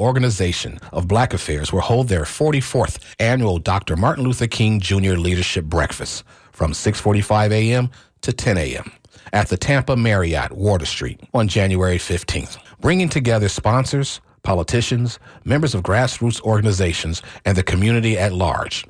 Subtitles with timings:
[0.00, 3.96] Organization of Black Affairs will hold their 44th annual Dr.
[3.96, 5.12] Martin Luther King Jr.
[5.12, 7.90] Leadership Breakfast from 6:45 a.m.
[8.22, 8.90] to 10 a.m.
[9.32, 15.82] at the Tampa Marriott, Water Street on January 15th, bringing together sponsors, politicians, members of
[15.82, 18.86] grassroots organizations, and the community at large.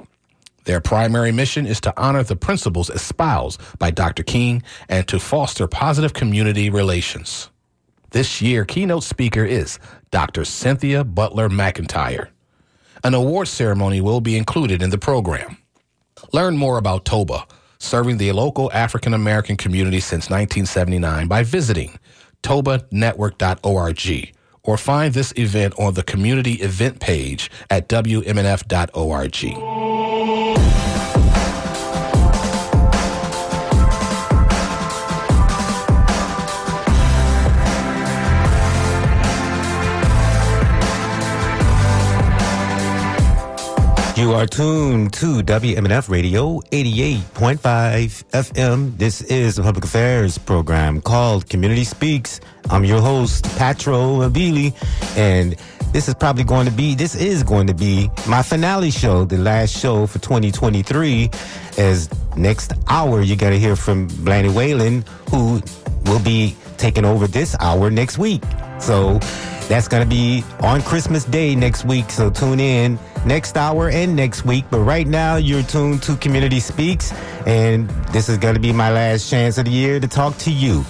[0.64, 4.22] Their primary mission is to honor the principles espoused by Dr.
[4.22, 7.50] King and to foster positive community relations.
[8.10, 9.78] This year, keynote speaker is
[10.10, 10.44] Dr.
[10.44, 12.28] Cynthia Butler McIntyre.
[13.04, 15.56] An award ceremony will be included in the program.
[16.32, 17.46] Learn more about TOBA,
[17.78, 21.98] serving the local African American community since 1979 by visiting
[22.42, 24.34] tobanetwork.org
[24.64, 29.36] or find this event on the community event page at wmnf.org.
[44.20, 48.98] You are tuned to WMNF Radio 88.5 FM.
[48.98, 52.38] This is a public affairs program called Community Speaks.
[52.68, 54.74] I'm your host, Patro Abili,
[55.16, 55.56] and
[55.94, 59.38] this is probably going to be, this is going to be my finale show, the
[59.38, 61.30] last show for 2023.
[61.78, 65.62] As next hour, you got to hear from Blaney Whalen, who
[66.04, 68.42] will be taking over this hour next week.
[68.80, 69.18] So
[69.70, 72.10] that's going to be on Christmas Day next week.
[72.10, 74.64] So tune in next hour and next week.
[74.70, 77.12] But right now, you're tuned to Community Speaks,
[77.46, 80.50] and this is going to be my last chance of the year to talk to
[80.50, 80.84] you.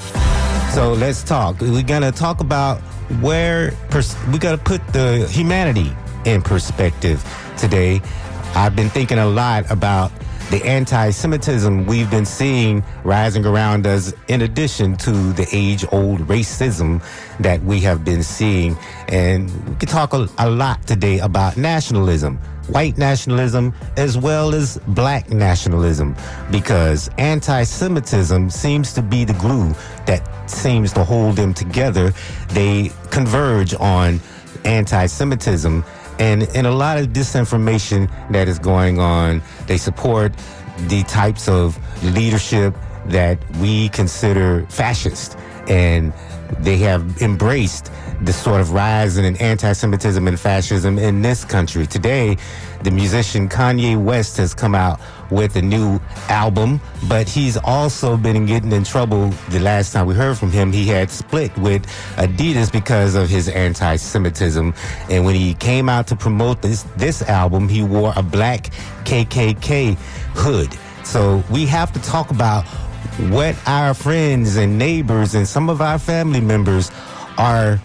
[0.74, 1.60] So let's talk.
[1.60, 2.78] We're going to talk about
[3.20, 5.92] where pers- we got to put the humanity
[6.24, 7.24] in perspective
[7.58, 8.00] today.
[8.54, 10.12] I've been thinking a lot about
[10.50, 17.02] the anti-Semitism we've been seeing rising around us in addition to the age-old racism
[17.38, 18.76] that we have been seeing.
[19.08, 24.78] And we could talk a, a lot today about nationalism white nationalism as well as
[24.88, 26.14] black nationalism
[26.52, 29.74] because anti-Semitism seems to be the glue
[30.06, 32.12] that seems to hold them together.
[32.50, 34.20] They converge on
[34.64, 35.84] anti-Semitism
[36.20, 40.32] and in a lot of disinformation that is going on, they support
[40.88, 42.74] the types of leadership
[43.06, 45.36] that we consider fascist.
[45.68, 46.12] And
[46.58, 51.86] they have embraced the sort of rise in anti-Semitism and fascism in this country.
[51.86, 52.36] Today,
[52.82, 58.46] the musician Kanye West has come out with a new album, but he's also been
[58.46, 59.28] getting in trouble.
[59.50, 61.86] The last time we heard from him, he had split with
[62.16, 64.74] Adidas because of his anti-Semitism.
[65.08, 68.70] And when he came out to promote this, this album, he wore a black
[69.04, 69.96] KKK
[70.34, 70.76] hood.
[71.04, 72.64] So we have to talk about
[73.28, 76.90] what our friends and neighbors and some of our family members
[77.36, 77.80] are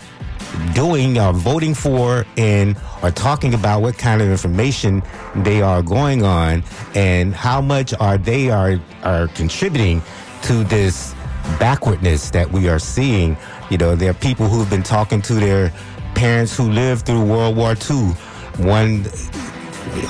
[0.73, 5.03] doing or voting for and are talking about what kind of information
[5.35, 6.63] they are going on
[6.95, 10.01] and how much are they are are contributing
[10.43, 11.13] to this
[11.59, 13.37] backwardness that we are seeing.
[13.69, 15.71] You know, there are people who've been talking to their
[16.15, 18.13] parents who lived through World War II.
[18.65, 19.05] One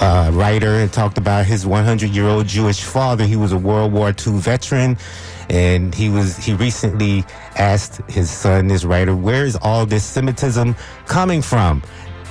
[0.01, 3.25] uh, writer talked about his 100 year old Jewish father.
[3.25, 4.97] He was a World War II veteran.
[5.49, 7.23] And he was, he recently
[7.55, 10.75] asked his son, this writer, where is all this Semitism
[11.05, 11.83] coming from?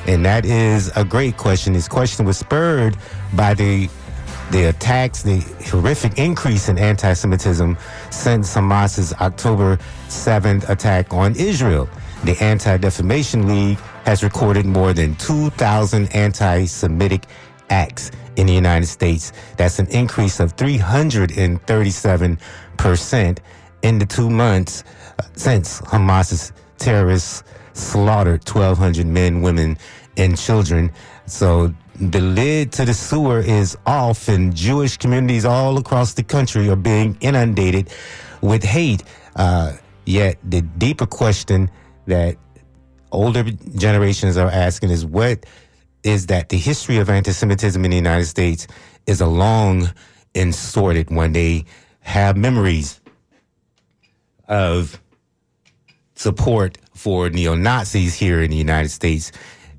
[0.07, 1.75] And that is a great question.
[1.75, 2.97] His question was spurred
[3.35, 3.89] by the
[4.51, 7.79] the attacks, the horrific increase in anti-Semitism
[8.11, 11.89] since Hamas's October 7th attack on Israel.
[12.25, 17.25] The Anti-Defamation League has recorded more than 2,000 anti-Semitic
[17.71, 19.33] acts in the United States.
[19.57, 23.39] That's an increase of 337%
[23.83, 24.85] in the two months
[25.19, 27.43] uh, since Hamas's terrorists
[27.75, 29.77] slaughtered 1,200 men, women,
[30.17, 30.91] and children.
[31.27, 36.69] So the lid to the sewer is off, and Jewish communities all across the country
[36.69, 37.91] are being inundated
[38.41, 39.03] with hate.
[39.37, 39.73] Uh,
[40.07, 41.71] yet the deeper question
[42.07, 42.37] that
[43.13, 43.45] older
[43.77, 45.47] generations are asking is what
[46.05, 48.67] is that the history of anti-Semitism in the United States
[49.07, 49.91] is a long
[50.35, 51.33] and sordid one.
[51.33, 51.65] They
[52.01, 53.01] have memories
[54.47, 55.01] of
[56.15, 59.33] support for neo-Nazis here in the United States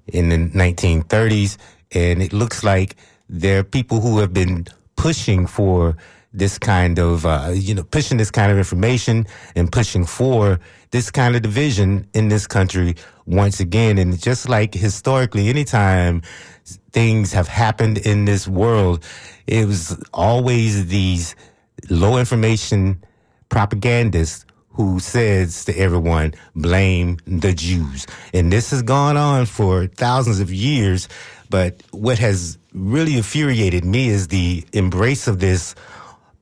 [0.08, 1.58] in the 1930s.
[1.94, 2.96] And it looks like
[3.30, 5.96] there are people who have been pushing for
[6.38, 10.60] this kind of, uh, you know, pushing this kind of information and pushing for
[10.92, 12.96] this kind of division in this country
[13.26, 13.98] once again.
[13.98, 16.22] And just like historically, anytime
[16.92, 19.04] things have happened in this world,
[19.48, 21.36] it was always these
[21.90, 23.04] low information
[23.50, 28.06] propagandists who says to everyone, blame the Jews.
[28.34, 31.08] And this has gone on for thousands of years.
[31.50, 35.76] But what has really infuriated me is the embrace of this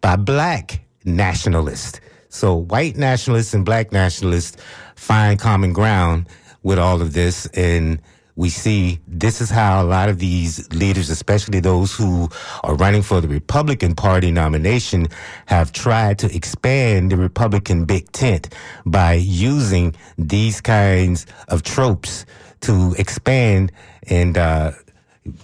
[0.03, 2.01] by black nationalists.
[2.27, 4.57] So white nationalists and black nationalists
[4.95, 6.27] find common ground
[6.61, 7.45] with all of this.
[7.53, 8.01] And
[8.35, 12.27] we see this is how a lot of these leaders, especially those who
[12.63, 15.07] are running for the Republican Party nomination,
[15.45, 18.53] have tried to expand the Republican big tent
[18.85, 22.25] by using these kinds of tropes
[22.61, 23.71] to expand
[24.09, 24.71] and uh,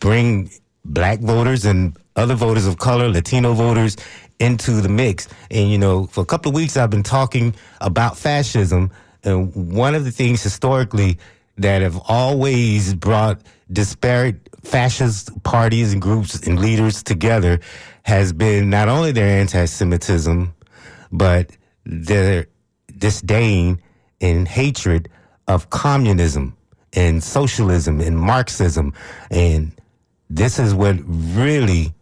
[0.02, 0.50] bring
[0.84, 3.96] black voters and other voters of color, Latino voters
[4.40, 5.28] into the mix.
[5.52, 8.92] And, you know, for a couple of weeks, I've been talking about fascism.
[9.24, 11.20] And one of the things historically
[11.58, 13.42] that have always brought
[13.72, 17.60] disparate fascist parties and groups and leaders together
[18.04, 20.54] has been not only their anti-Semitism,
[21.12, 21.52] but
[21.86, 22.48] their
[22.98, 23.82] disdain
[24.22, 25.10] and hatred
[25.48, 26.56] of communism
[26.94, 28.94] and socialism and Marxism.
[29.30, 29.72] And
[30.30, 31.94] this is what really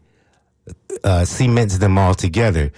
[1.04, 2.72] uh, cements them all together.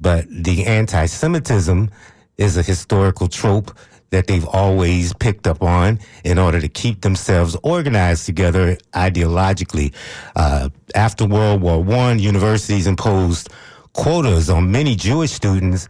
[0.00, 1.90] But the anti Semitism
[2.36, 3.76] is a historical trope
[4.10, 9.92] that they've always picked up on in order to keep themselves organized together ideologically.
[10.36, 13.48] Uh, after World War One, universities imposed
[13.92, 15.88] quotas on many Jewish students,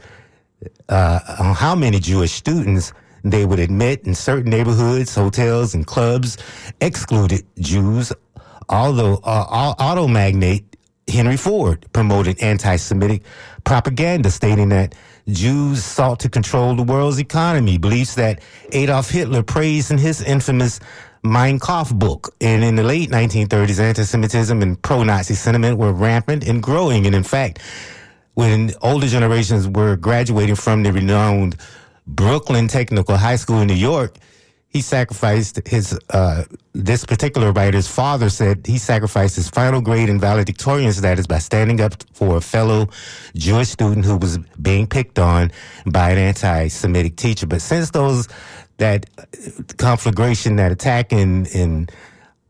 [0.89, 2.93] uh, on how many Jewish students
[3.25, 6.39] they would admit in certain neighborhoods, hotels, and clubs
[6.81, 8.13] excluded Jews.
[8.69, 10.74] Although uh, auto magnate
[11.09, 13.23] Henry Ford promoted anti-Semitic
[13.65, 14.95] propaganda, stating that
[15.29, 18.41] Jews sought to control the world's economy, beliefs that
[18.73, 20.81] Adolf Hitler praised in his infamous
[21.23, 22.35] Mein Kampf book.
[22.41, 27.07] And in the late 1930s, anti-Semitism and pro-Nazi sentiment were rampant and growing.
[27.07, 27.61] And in fact,
[28.35, 31.57] when older generations were graduating from the renowned
[32.07, 34.17] Brooklyn Technical High School in New York,
[34.75, 36.43] he sacrificed his uh,
[36.73, 41.81] this particular writer's father said he sacrificed his final grade in valedictorian status by standing
[41.81, 42.89] up for a fellow
[43.37, 45.53] Jewish student who was being picked on
[45.87, 47.47] by an anti-Semitic teacher.
[47.47, 48.27] But since those
[48.79, 49.07] that
[49.77, 51.89] conflagration, that attack in in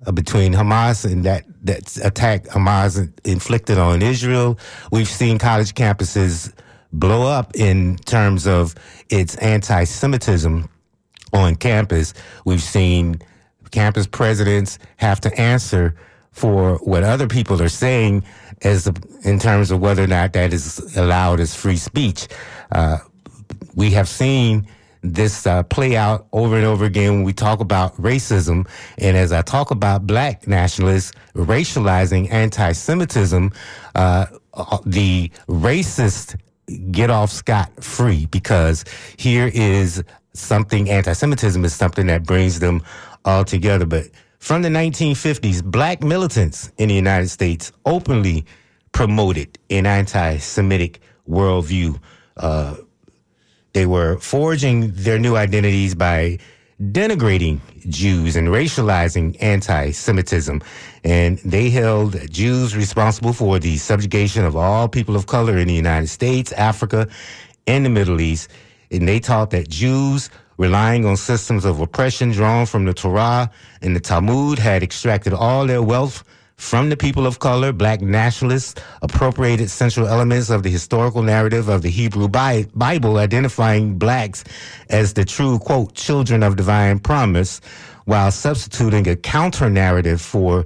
[0.07, 4.59] uh, between Hamas and that that attack Hamas inflicted on Israel,
[4.91, 6.55] we've seen college campuses
[6.91, 8.75] blow up in terms of
[9.11, 10.71] its anti-Semitism
[11.35, 12.15] on campus.
[12.45, 13.21] We've seen
[13.71, 15.95] campus presidents have to answer
[16.31, 18.25] for what other people are saying
[18.63, 18.87] as
[19.25, 22.29] in terms of whether or not that is allowed as free speech.
[22.73, 22.99] Uh,
[23.75, 24.67] we have seen
[25.03, 28.67] this uh, play out over and over again when we talk about racism.
[28.99, 33.53] And as I talk about black nationalists racializing anti-Semitism,
[33.95, 36.37] uh, uh the racist
[36.91, 38.85] get off scot free because
[39.19, 40.03] here is
[40.35, 42.83] something anti-Semitism is something that brings them
[43.25, 43.87] all together.
[43.87, 48.45] But from the 1950s, black militants in the United States openly
[48.93, 51.99] promoted an anti-Semitic worldview.
[52.37, 52.77] Uh,
[53.73, 56.39] they were forging their new identities by
[56.81, 60.61] denigrating Jews and racializing anti-Semitism.
[61.05, 65.75] And they held Jews responsible for the subjugation of all people of color in the
[65.75, 67.09] United States, Africa,
[67.67, 68.49] and the Middle East
[68.91, 73.51] and they taught that Jews relying on systems of oppression drawn from the Torah
[73.83, 76.23] and the Talmud had extracted all their wealth
[76.57, 77.73] from the people of color.
[77.73, 84.45] Black nationalists appropriated central elements of the historical narrative of the Hebrew Bible, identifying blacks
[84.89, 87.61] as the true, quote, children of divine promise,
[88.05, 90.65] while substituting a counter narrative for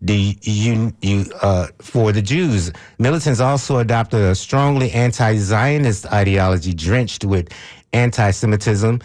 [0.00, 2.72] the you, you, uh, for the Jews.
[2.98, 7.48] Militants also adopted a strongly anti-Zionist ideology drenched with
[7.92, 9.00] anti-Semitism.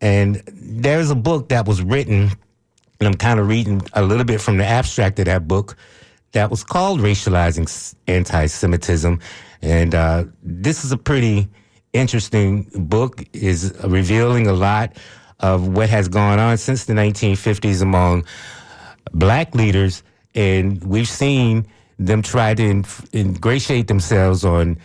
[0.00, 2.30] And there's a book that was written,
[3.00, 5.76] and I'm kind of reading a little bit from the abstract of that book
[6.32, 9.20] that was called Racializing Anti-Semitism.
[9.60, 11.48] And uh, this is a pretty
[11.92, 14.96] interesting book, is revealing a lot
[15.40, 18.24] of what has gone on since the 1950s among
[19.12, 20.02] black leaders
[20.34, 21.66] and we've seen
[21.98, 24.78] them try to in, ingratiate themselves on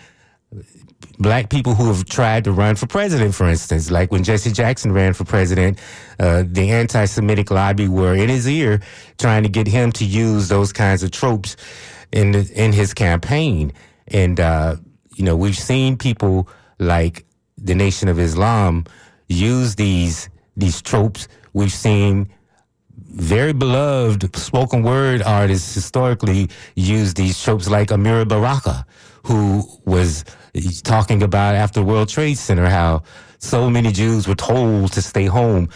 [1.20, 4.92] black people who have tried to run for president, for instance, like when Jesse Jackson
[4.92, 5.80] ran for president,
[6.20, 8.82] uh, the anti-Semitic lobby were in his ear
[9.18, 11.56] trying to get him to use those kinds of tropes
[12.12, 13.74] in the, in his campaign.
[14.08, 14.78] And uh,
[15.16, 17.26] you know, we've seen people like
[17.58, 18.86] the Nation of Islam
[19.28, 21.28] use these these tropes.
[21.54, 22.30] We've seen
[23.13, 28.86] very beloved spoken word artists historically use these tropes like Amiri Baraka,
[29.25, 30.25] who was
[30.84, 33.03] talking about after World Trade Center how
[33.39, 35.70] so many Jews were told to stay home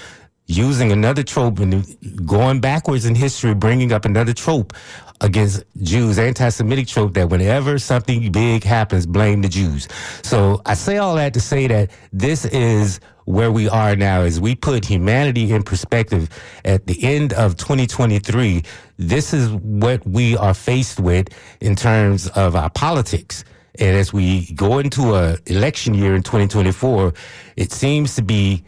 [0.48, 1.86] using another trope and
[2.26, 4.74] going backwards in history, bringing up another trope
[5.22, 9.88] against Jews, anti-Semitic trope that whenever something big happens, blame the Jews.
[10.24, 14.40] So I say all that to say that this is where we are now is
[14.40, 16.30] we put humanity in perspective
[16.64, 18.64] at the end of 2023.
[18.96, 21.28] This is what we are faced with
[21.60, 23.44] in terms of our politics.
[23.80, 27.14] And as we go into a election year in 2024,
[27.58, 28.64] it seems to be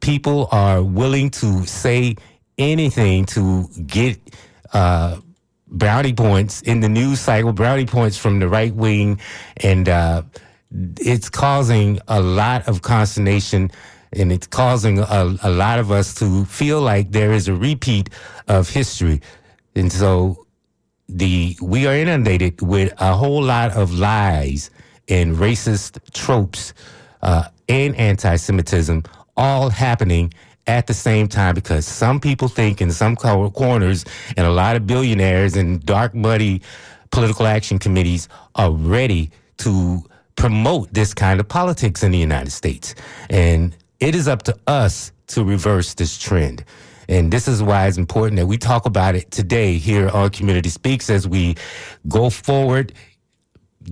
[0.00, 2.16] people are willing to say
[2.58, 4.18] anything to get
[4.72, 5.20] uh,
[5.68, 9.20] brownie points in the news cycle, brownie points from the right wing,
[9.58, 10.22] and uh,
[10.98, 13.70] it's causing a lot of consternation.
[14.12, 18.08] And it's causing a, a lot of us to feel like there is a repeat
[18.48, 19.20] of history.
[19.74, 20.46] And so
[21.08, 24.70] the we are inundated with a whole lot of lies
[25.08, 26.74] and racist tropes
[27.22, 29.02] uh, and anti-Semitism
[29.36, 30.32] all happening
[30.66, 34.04] at the same time because some people think in some corners
[34.36, 36.60] and a lot of billionaires and dark muddy
[37.10, 40.02] political action committees are ready to
[40.36, 42.94] promote this kind of politics in the United States.
[43.30, 46.64] And it is up to us to reverse this trend.
[47.08, 50.68] And this is why it's important that we talk about it today here on Community
[50.68, 51.56] Speaks as we
[52.08, 52.92] go forward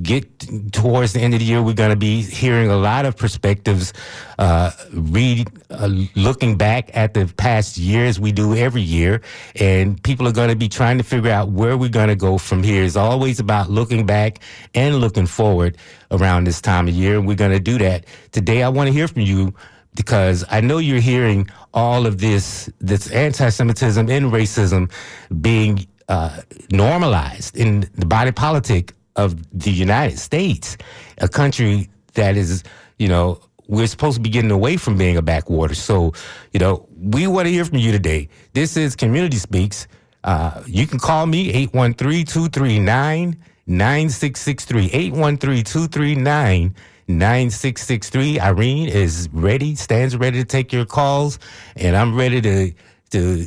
[0.02, 3.16] get towards the end of the year, we're going to be hearing a lot of
[3.16, 3.92] perspectives,
[4.38, 9.22] uh, read, uh, looking back at the past years we do every year.
[9.56, 12.38] And people are going to be trying to figure out where we're going to go
[12.38, 12.84] from here.
[12.84, 14.40] It's always about looking back
[14.74, 15.78] and looking forward
[16.10, 17.16] around this time of year.
[17.18, 18.04] And we're going to do that.
[18.32, 19.54] Today, I want to hear from you
[19.94, 24.90] because I know you're hearing all of this, this anti-Semitism and racism
[25.40, 30.76] being uh, normalized in the body politic of the United States,
[31.18, 32.64] a country that is,
[32.98, 35.74] you know, we're supposed to be getting away from being a backwater.
[35.74, 36.12] So,
[36.52, 38.28] you know, we want to hear from you today.
[38.52, 39.86] This is Community Speaks.
[40.22, 44.86] Uh, you can call me 813 239 9663.
[44.92, 46.74] 813 239
[47.08, 48.40] 9663.
[48.40, 51.38] Irene is ready, stands ready to take your calls,
[51.76, 52.72] and I'm ready to,
[53.10, 53.46] to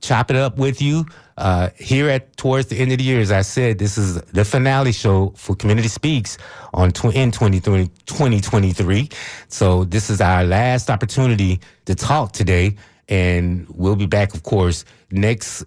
[0.00, 1.06] chop it up with you.
[1.36, 4.44] Uh, here at towards the end of the year, as I said, this is the
[4.44, 6.36] finale show for Community Speaks
[6.74, 9.08] on tw- in 2020, 2023.
[9.48, 12.76] So this is our last opportunity to talk today,
[13.08, 15.64] and we'll be back, of course, next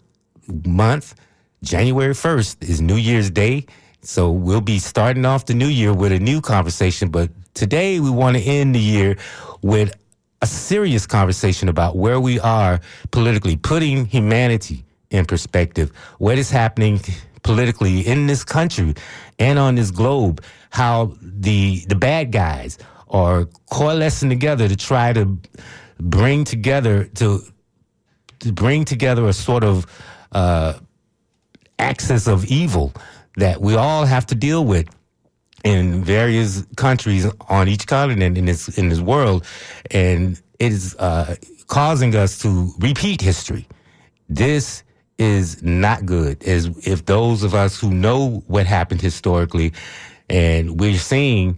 [0.65, 1.15] month.
[1.63, 3.65] January 1st is New Year's Day.
[4.01, 7.09] So we'll be starting off the new year with a new conversation.
[7.09, 9.17] But today we want to end the year
[9.63, 9.95] with
[10.43, 12.79] a serious conversation about where we are
[13.09, 16.99] politically, putting humanity in perspective, what is happening
[17.43, 18.93] politically in this country
[19.39, 22.77] and on this globe, how the the bad guys
[23.09, 25.37] are coalescing together to try to
[25.99, 27.41] bring together to,
[28.39, 29.85] to bring together a sort of
[30.31, 30.73] uh,
[31.79, 32.93] axis of evil
[33.37, 34.87] that we all have to deal with
[35.63, 39.45] in various countries on each continent in this in this world,
[39.91, 41.35] and it is uh,
[41.67, 43.67] causing us to repeat history.
[44.29, 44.83] This
[45.17, 46.43] is not good.
[46.43, 49.73] Is if those of us who know what happened historically,
[50.29, 51.57] and we're seeing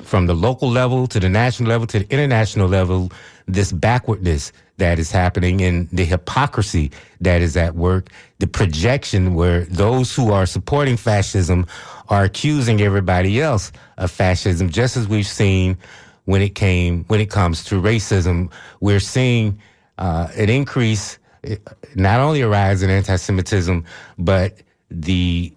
[0.00, 3.10] from the local level to the national level to the international level,
[3.46, 9.64] this backwardness that is happening and the hypocrisy that is at work, the projection where
[9.66, 11.66] those who are supporting fascism
[12.08, 15.76] are accusing everybody else of fascism, just as we've seen
[16.24, 18.50] when it came when it comes to racism.
[18.80, 19.58] We're seeing
[19.98, 21.17] uh, an increase,
[21.94, 23.84] not only a rise in anti-Semitism,
[24.18, 25.52] but the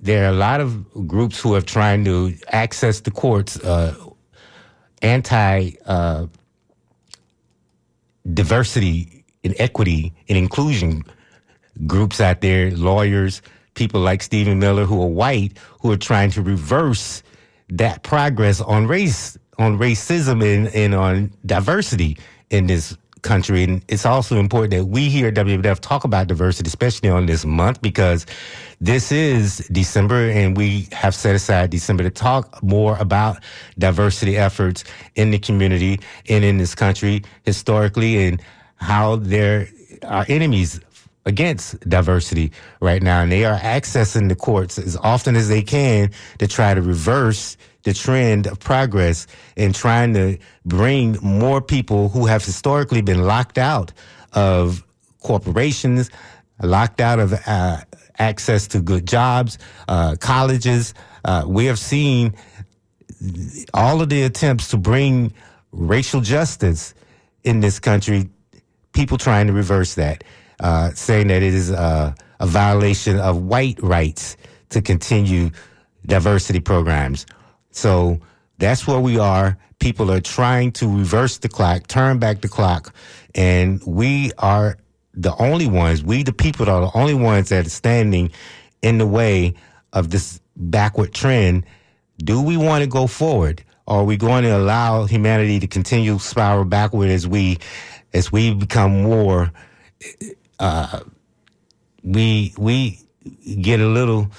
[0.00, 3.94] there are a lot of groups who are trying to access the courts, uh,
[5.02, 6.26] anti uh,
[8.32, 11.02] diversity and equity and inclusion
[11.86, 13.42] groups out there, lawyers,
[13.74, 17.22] people like Stephen Miller who are white, who are trying to reverse
[17.70, 22.18] that progress on race, on racism and, and on diversity
[22.50, 23.64] in this country.
[23.64, 27.44] And it's also important that we here at WMNF talk about diversity, especially on this
[27.44, 28.26] month, because
[28.80, 33.38] this is December and we have set aside December to talk more about
[33.78, 34.84] diversity efforts
[35.14, 38.42] in the community and in this country historically and
[38.76, 39.68] how there
[40.04, 40.80] are enemies
[41.26, 43.20] against diversity right now.
[43.20, 47.56] And they are accessing the courts as often as they can to try to reverse
[47.84, 53.58] the trend of progress in trying to bring more people who have historically been locked
[53.58, 53.92] out
[54.32, 54.84] of
[55.22, 56.10] corporations,
[56.62, 57.78] locked out of uh,
[58.18, 59.58] access to good jobs,
[59.88, 60.94] uh, colleges.
[61.24, 62.34] Uh, we have seen
[63.74, 65.32] all of the attempts to bring
[65.72, 66.94] racial justice
[67.44, 68.28] in this country,
[68.92, 70.24] people trying to reverse that,
[70.60, 74.36] uh, saying that it is a, a violation of white rights
[74.70, 75.50] to continue
[76.06, 77.26] diversity programs.
[77.78, 78.20] So
[78.58, 79.56] that's where we are.
[79.78, 82.92] People are trying to reverse the clock, turn back the clock,
[83.36, 84.78] and we are
[85.14, 88.30] the only ones, we the people are the only ones that are standing
[88.82, 89.54] in the way
[89.92, 91.64] of this backward trend.
[92.18, 93.64] Do we want to go forward?
[93.86, 97.58] Or are we going to allow humanity to continue spiral backward as we
[98.12, 99.52] as we become more
[100.58, 101.00] uh,
[102.02, 103.00] we we
[103.60, 104.30] get a little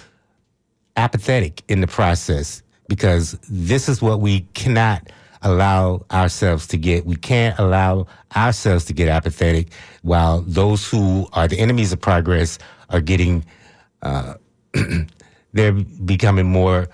[0.98, 5.10] apathetic in the process because this is what we cannot
[5.44, 7.06] allow ourselves to get.
[7.06, 12.60] We can't allow ourselves to get apathetic while those who are the enemies of progress
[12.90, 13.46] are getting,
[14.02, 14.34] uh,
[15.54, 16.90] they're becoming more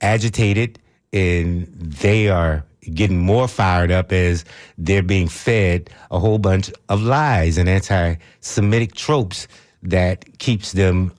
[0.00, 0.78] agitated
[1.12, 2.64] and they are
[2.94, 4.44] getting more fired up as
[4.78, 9.46] they're being fed a whole bunch of lies and anti-Semitic tropes
[9.82, 11.12] that keeps them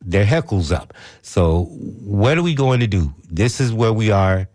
[0.00, 0.94] their heckles up.
[1.22, 3.12] So what are we going to do?
[3.30, 4.48] This is where we are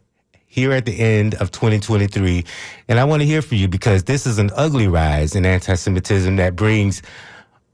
[0.48, 2.46] here at the end of 2023.
[2.88, 6.38] And I want to hear from you because this is an ugly rise in anti-Semitism
[6.38, 7.02] that brings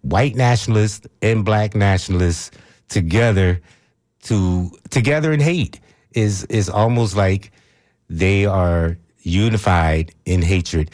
[0.02, 2.52] white nationalists and black nationalists
[2.90, 3.62] together
[4.24, 5.80] to together in hate
[6.14, 7.52] is is almost like
[8.10, 10.92] they are unified in hatred.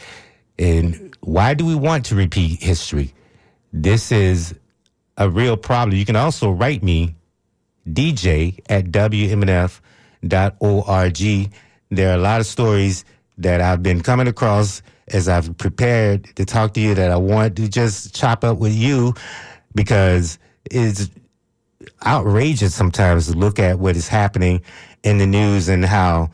[0.58, 3.14] And why do we want to repeat history?
[3.72, 4.54] This is
[5.18, 5.98] a real problem.
[5.98, 7.14] You can also write me,
[7.86, 9.82] DJ at WMNF.org.
[11.90, 13.04] There are a lot of stories
[13.36, 17.56] that I've been coming across as I've prepared to talk to you that I want
[17.56, 19.14] to just chop up with you
[19.74, 20.38] because
[20.70, 21.10] it's
[22.06, 24.62] outrageous sometimes to look at what is happening
[25.02, 26.30] in the news and how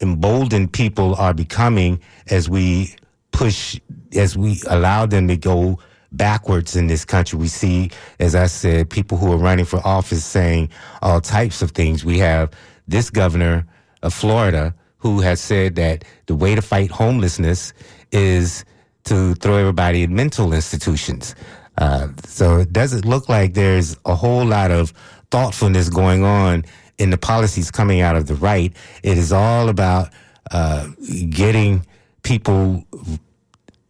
[0.00, 2.94] emboldened people are becoming as we
[3.32, 3.78] push,
[4.16, 5.78] as we allow them to go
[6.12, 7.38] backwards in this country.
[7.38, 10.70] We see, as I said, people who are running for office saying
[11.02, 12.04] all types of things.
[12.04, 12.50] We have
[12.88, 13.66] this governor
[14.02, 17.72] of Florida who has said that the way to fight homelessness
[18.12, 18.64] is
[19.04, 21.34] to throw everybody in mental institutions.
[21.78, 24.92] Uh, so it doesn't look like there's a whole lot of
[25.30, 26.64] thoughtfulness going on
[26.98, 28.74] in the policies coming out of the right.
[29.02, 30.10] It is all about
[30.50, 30.88] uh,
[31.30, 31.86] getting
[32.22, 32.84] people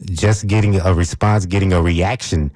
[0.04, 2.50] just getting a response, getting a reaction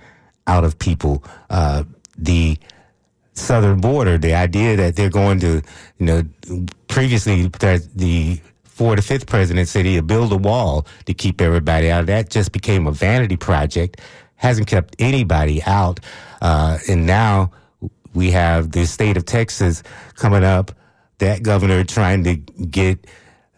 [0.46, 1.24] out of people.
[1.50, 1.84] Uh,
[2.16, 2.58] the
[3.34, 5.62] southern border, the idea that they're going to,
[5.98, 6.22] you know,
[6.88, 12.06] previously the fourth or fifth president said he'd build a wall to keep everybody out.
[12.06, 14.00] That just became a vanity project,
[14.36, 16.00] hasn't kept anybody out.
[16.40, 17.52] Uh, and now
[18.14, 19.82] we have the state of Texas
[20.14, 20.72] coming up,
[21.18, 23.06] that governor trying to get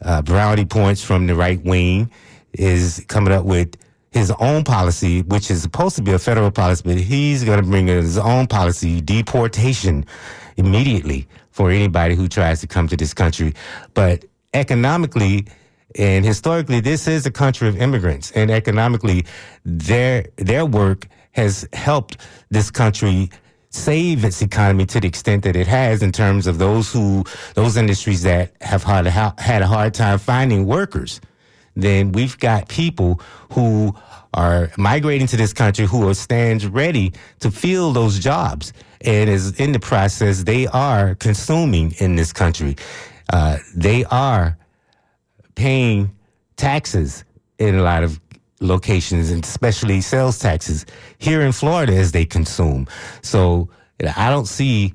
[0.02, 2.10] uh, brownie points from the right wing
[2.58, 3.76] is coming up with
[4.10, 7.66] his own policy, which is supposed to be a federal policy, but he's going to
[7.66, 10.06] bring his own policy, deportation
[10.56, 13.52] immediately for anybody who tries to come to this country.
[13.94, 15.46] But economically
[15.98, 19.24] and historically, this is a country of immigrants, and economically,
[19.64, 22.18] their their work has helped
[22.50, 23.30] this country
[23.70, 27.76] save its economy to the extent that it has in terms of those who those
[27.76, 31.20] industries that have had a, had a hard time finding workers
[31.76, 33.20] then we've got people
[33.52, 33.94] who
[34.34, 38.72] are migrating to this country who are stands ready to fill those jobs.
[39.02, 42.76] And as in the process, they are consuming in this country.
[43.32, 44.58] Uh, they are
[45.54, 46.12] paying
[46.56, 47.24] taxes
[47.58, 48.20] in a lot of
[48.60, 50.86] locations and especially sales taxes
[51.18, 52.86] here in Florida as they consume.
[53.22, 53.68] So
[54.16, 54.94] I don't see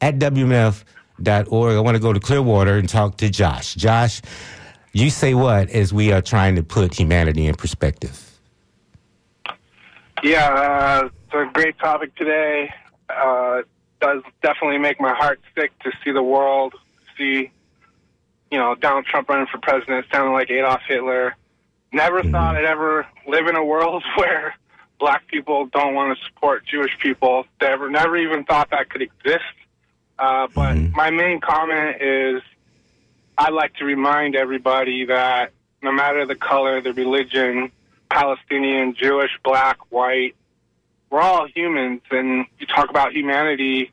[0.00, 1.76] at WMNF.org.
[1.76, 3.74] I want to go to Clearwater and talk to Josh.
[3.74, 4.22] Josh,
[4.92, 8.38] you say what as we are trying to put humanity in perspective?
[10.22, 12.72] Yeah, uh, it's a great topic today.
[13.10, 13.62] Uh,
[14.00, 16.74] does definitely make my heart sick to see the world,
[17.18, 17.50] see,
[18.52, 21.34] you know, Donald Trump running for president, sounding like Adolf Hitler
[21.92, 24.54] Never thought I'd ever live in a world where
[24.98, 27.44] black people don't want to support Jewish people.
[27.60, 29.44] Never, never even thought that could exist.
[30.18, 32.42] Uh, but my main comment is
[33.38, 37.70] I'd like to remind everybody that no matter the color, the religion,
[38.10, 40.34] Palestinian, Jewish, black, white,
[41.10, 42.00] we're all humans.
[42.10, 43.92] And you talk about humanity,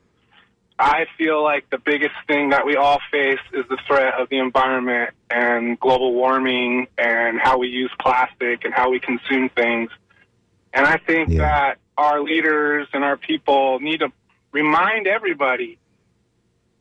[0.83, 4.37] I feel like the biggest thing that we all face is the threat of the
[4.39, 9.89] environment and global warming and how we use plastic and how we consume things.
[10.73, 11.37] And I think Yeah.
[11.39, 14.11] that our leaders and our people need to
[14.51, 15.77] remind everybody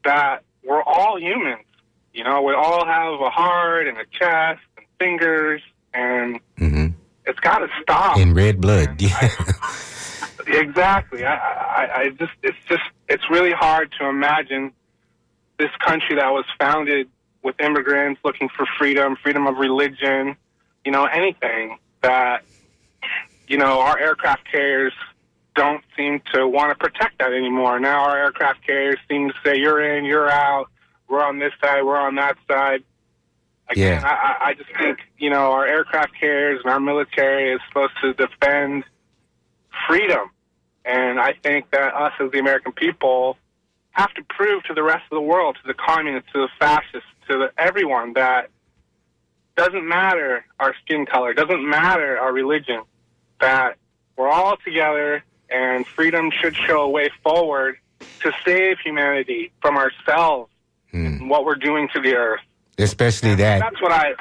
[0.04, 1.64] that we're all humans.
[2.12, 5.62] You know, we all have a heart and a chest and fingers,
[5.94, 6.86] and hmm
[7.24, 8.18] it's got to stop.
[8.18, 9.00] In red blood.
[9.00, 9.28] Yeah.
[10.62, 11.24] Exactly.
[11.24, 14.72] I, I, I just, it's just, it's really hard to imagine
[15.58, 17.08] this country that was founded
[17.42, 20.36] with immigrants looking for freedom, freedom of religion,
[20.84, 22.44] you know, anything that,
[23.48, 24.92] you know, our aircraft carriers
[25.54, 27.78] don't seem to want to protect that anymore.
[27.80, 30.70] Now our aircraft carriers seem to say, you're in, you're out,
[31.08, 32.82] we're on this side, we're on that side.
[33.68, 34.08] Again, Yeah.
[34.08, 37.92] I, I- I just think, you know, our aircraft carriers and our military is supposed
[38.02, 38.84] to defend
[39.88, 40.30] freedom.
[40.84, 43.36] And I think that us as the American people
[43.92, 47.08] have to prove to the rest of the world, to the communists, to the fascists,
[47.28, 48.48] to the, everyone that
[49.56, 52.82] doesn't matter our skin color, doesn't matter our religion,
[53.40, 53.76] that
[54.16, 57.76] we're all together and freedom should show a way forward
[58.20, 60.50] to save humanity from ourselves
[60.92, 61.28] and hmm.
[61.28, 62.40] what we're doing to the earth.
[62.78, 63.60] Especially that.
[63.60, 64.14] That's what I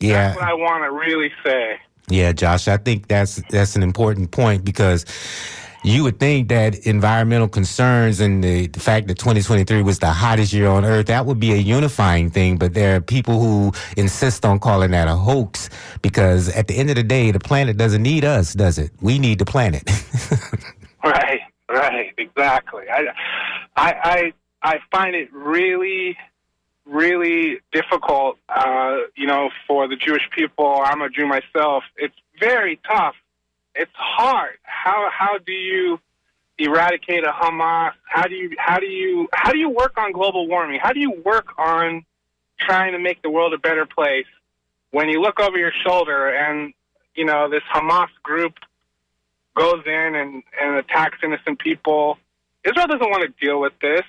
[0.00, 0.28] Yeah.
[0.28, 1.78] that's what I want to really say.
[2.08, 5.04] Yeah, Josh, I think that's that's an important point because
[5.82, 10.52] you would think that environmental concerns and the, the fact that 2023 was the hottest
[10.52, 12.58] year on earth, that would be a unifying thing.
[12.58, 15.70] But there are people who insist on calling that a hoax
[16.02, 18.90] because at the end of the day, the planet doesn't need us, does it?
[19.00, 19.88] We need the planet.
[21.02, 22.84] Right, right, exactly.
[22.92, 23.06] I,
[23.76, 26.16] I, I, I find it really,
[26.84, 28.36] really difficult.
[28.48, 30.82] Uh, you know, for the Jewish people.
[30.84, 31.84] I'm a Jew myself.
[31.96, 33.14] It's very tough.
[33.74, 34.56] It's hard.
[34.62, 36.00] How how do you
[36.58, 37.92] eradicate a Hamas?
[38.04, 40.80] How do you how do you how do you work on global warming?
[40.82, 42.04] How do you work on
[42.58, 44.26] trying to make the world a better place
[44.90, 46.74] when you look over your shoulder and
[47.14, 48.54] you know this Hamas group
[49.56, 52.18] goes in and, and attacks innocent people.
[52.64, 54.02] Israel doesn't want to deal with this,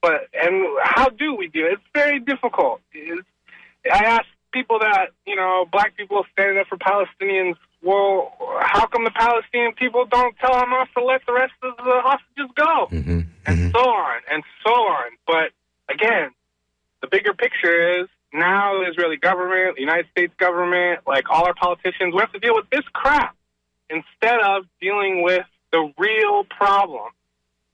[0.00, 1.74] but and how do we do it?
[1.74, 2.80] It's very difficult.
[2.92, 3.26] It's,
[3.92, 7.56] I ask people that you know, black people standing up for Palestinians.
[7.86, 12.00] Well, how come the Palestinian people don't tell Hamas to let the rest of the
[12.02, 12.86] hostages go?
[12.90, 15.10] hmm and so on and so on.
[15.26, 15.52] But
[15.88, 16.30] again,
[17.00, 21.54] the bigger picture is now the Israeli government, the United States government, like all our
[21.54, 23.36] politicians, we have to deal with this crap
[23.88, 27.10] instead of dealing with the real problem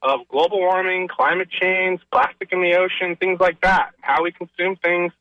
[0.02, 4.76] of global warming, climate change, plastic in the ocean, things like that, how we consume
[4.76, 5.12] things.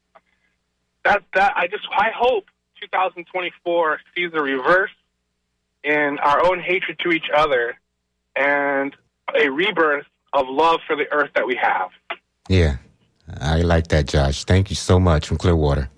[1.04, 2.46] That that I just I hope
[2.82, 4.92] 2024 sees a reverse
[5.84, 7.76] in our own hatred to each other
[8.36, 8.96] and
[9.36, 11.90] a rebirth of love for the earth that we have.
[12.50, 12.78] Yeah,
[13.40, 14.44] I like that, Josh.
[14.46, 15.90] Thank you so much from Clearwater.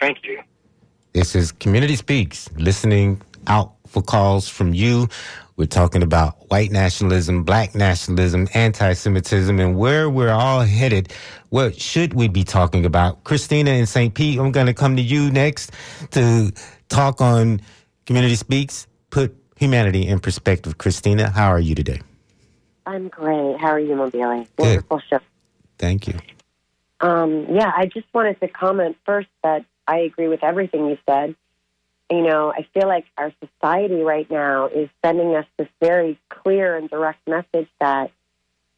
[0.00, 0.42] Thank you.
[1.12, 5.08] This is Community Speaks, listening out for calls from you.
[5.56, 11.12] We're talking about white nationalism, black nationalism, anti Semitism, and where we're all headed.
[11.50, 13.24] What should we be talking about?
[13.24, 14.14] Christina in St.
[14.14, 15.72] Pete, I'm going to come to you next
[16.12, 16.52] to
[16.88, 17.60] talk on
[18.06, 20.78] Community Speaks, put humanity in perspective.
[20.78, 22.00] Christina, how are you today?
[22.86, 23.60] I'm great.
[23.60, 24.46] How are you, Mobile?
[24.58, 25.20] Wonderful show.
[25.78, 26.18] Thank you.
[27.00, 31.34] Um, yeah, I just wanted to comment first that I agree with everything you said.
[32.12, 36.76] You know, I feel like our society right now is sending us this very clear
[36.76, 38.10] and direct message that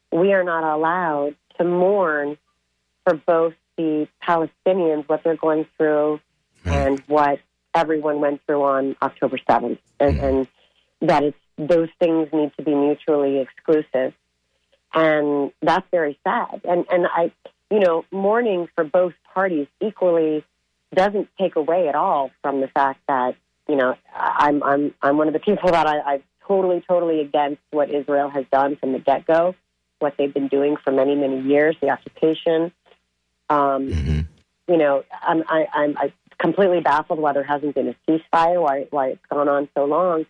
[0.09, 2.37] we are not allowed to mourn
[3.03, 6.21] for both the Palestinians, what they're going through,
[6.63, 7.39] and what
[7.73, 9.79] everyone went through on October 7th.
[9.99, 10.23] And, mm-hmm.
[10.23, 10.47] and
[11.01, 14.13] that it's, those things need to be mutually exclusive.
[14.93, 16.61] And that's very sad.
[16.63, 17.33] And, and I,
[17.69, 20.45] you know, mourning for both parties equally
[20.95, 23.35] doesn't take away at all from the fact that
[23.67, 27.61] you know I'm I'm I'm one of the people that I, I'm totally totally against
[27.71, 29.55] what Israel has done from the get go,
[29.99, 32.71] what they've been doing for many many years, the occupation.
[33.49, 34.19] Um, hmm
[34.67, 38.87] you know, I'm I, I'm I'm completely baffled why there hasn't been a ceasefire, why
[38.89, 40.25] why it's gone on so long.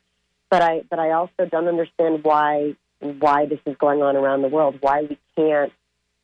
[0.50, 4.48] But I but I also don't understand why why this is going on around the
[4.48, 4.78] world.
[4.82, 5.72] Why we can't.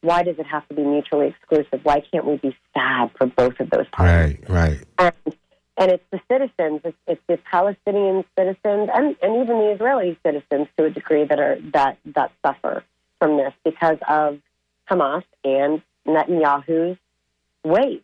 [0.02, 1.82] Why does it have to be mutually exclusive?
[1.84, 4.40] Why can't we be sad for both of those parties?
[4.50, 4.84] Right, right.
[4.98, 5.36] And
[5.78, 10.68] and it's the citizens, it's, it's the Palestinian citizens, and, and even the Israeli citizens
[10.78, 12.84] to a degree that are that that suffer
[13.20, 14.40] from this because of
[14.90, 16.98] Hamas and Netanyahu's
[17.64, 18.02] ways.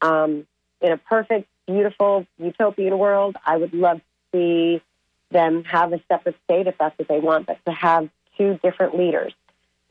[0.00, 0.46] Um,
[0.80, 4.82] in a perfect, beautiful, utopian world, I would love to see
[5.30, 8.08] them have a separate state if that's what they want, but to have
[8.38, 9.34] two different leaders,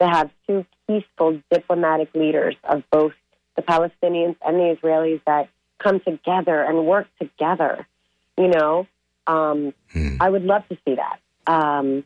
[0.03, 3.13] to have two peaceful diplomatic leaders of both
[3.55, 7.87] the Palestinians and the Israelis that come together and work together.
[8.37, 8.87] You know,
[9.27, 10.17] um, hmm.
[10.19, 11.19] I would love to see that.
[11.51, 12.03] Um,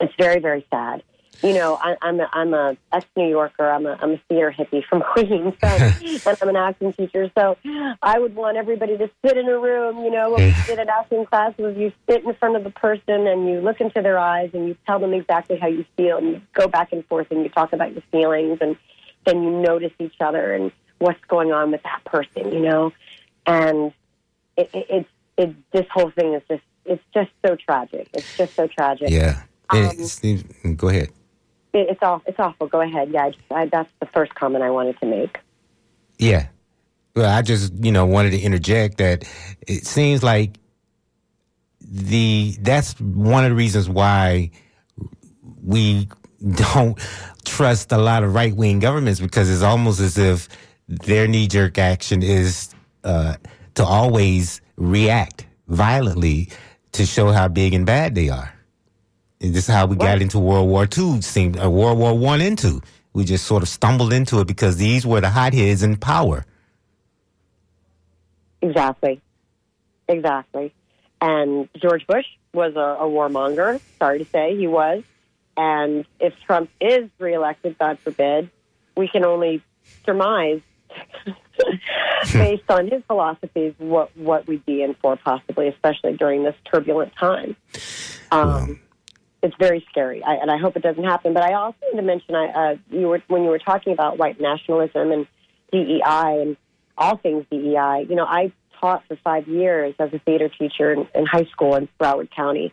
[0.00, 1.02] it's very, very sad.
[1.42, 3.68] You know, I, I'm a, I'm a ex New Yorker.
[3.68, 5.66] I'm a I'm a theater hippie from Queens, so,
[6.30, 7.30] and I'm an acting teacher.
[7.36, 7.56] So
[8.02, 10.04] I would want everybody to sit in a room.
[10.04, 12.70] You know, what we did at acting class was you sit in front of the
[12.70, 16.18] person and you look into their eyes and you tell them exactly how you feel,
[16.18, 18.76] and you go back and forth and you talk about your feelings, and
[19.24, 22.52] then you notice each other and what's going on with that person.
[22.52, 22.92] You know,
[23.46, 23.92] and
[24.56, 28.08] it, it, it's it, this whole thing is just it's just so tragic.
[28.12, 29.10] It's just so tragic.
[29.10, 29.42] Yeah.
[29.70, 29.92] Um,
[30.76, 31.10] go ahead.
[31.72, 32.24] It, it's awful.
[32.26, 32.66] It's awful.
[32.66, 33.10] Go ahead.
[33.10, 35.38] Yeah, I I, that's the first comment I wanted to make.
[36.18, 36.48] Yeah.
[37.14, 39.24] Well, I just you know wanted to interject that
[39.66, 40.58] it seems like
[41.80, 44.50] the that's one of the reasons why
[45.64, 46.08] we
[46.54, 46.98] don't
[47.44, 50.48] trust a lot of right wing governments because it's almost as if
[50.88, 53.34] their knee jerk action is uh,
[53.74, 56.48] to always react violently
[56.92, 58.52] to show how big and bad they are.
[59.40, 62.40] And this is how we got into World War II, seemed uh, World War One
[62.40, 62.80] into.
[63.12, 66.44] We just sort of stumbled into it because these were the hotheads in power.
[68.60, 69.20] Exactly,
[70.08, 70.74] exactly.
[71.20, 73.80] And George Bush was a, a warmonger.
[73.98, 75.02] Sorry to say, he was.
[75.56, 78.50] And if Trump is reelected, God forbid,
[78.96, 79.62] we can only
[80.04, 80.60] surmise
[82.32, 87.14] based on his philosophies, what what we'd be in for possibly, especially during this turbulent
[87.16, 87.56] time.
[88.30, 88.80] Um,
[89.42, 91.32] It's very scary, I, and I hope it doesn't happen.
[91.32, 94.18] But I also need to mention, I, uh, you were when you were talking about
[94.18, 95.26] white nationalism and
[95.70, 96.56] DEI and
[96.96, 98.06] all things DEI.
[98.08, 101.76] You know, I taught for five years as a theater teacher in, in high school
[101.76, 102.72] in Broward County,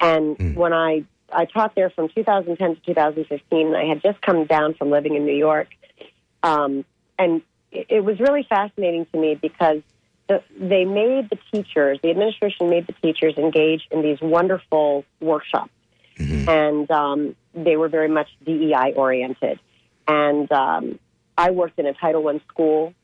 [0.00, 0.54] and mm.
[0.56, 4.74] when I I taught there from 2010 to 2015, and I had just come down
[4.74, 5.68] from living in New York.
[6.42, 6.84] Um,
[7.18, 9.82] and it was really fascinating to me because
[10.28, 15.70] the, they made the teachers, the administration made the teachers engage in these wonderful workshops.
[16.22, 16.48] Mm-hmm.
[16.48, 19.58] And um, they were very much DEI oriented.
[20.06, 20.98] And um,
[21.36, 22.94] I worked in a Title I school,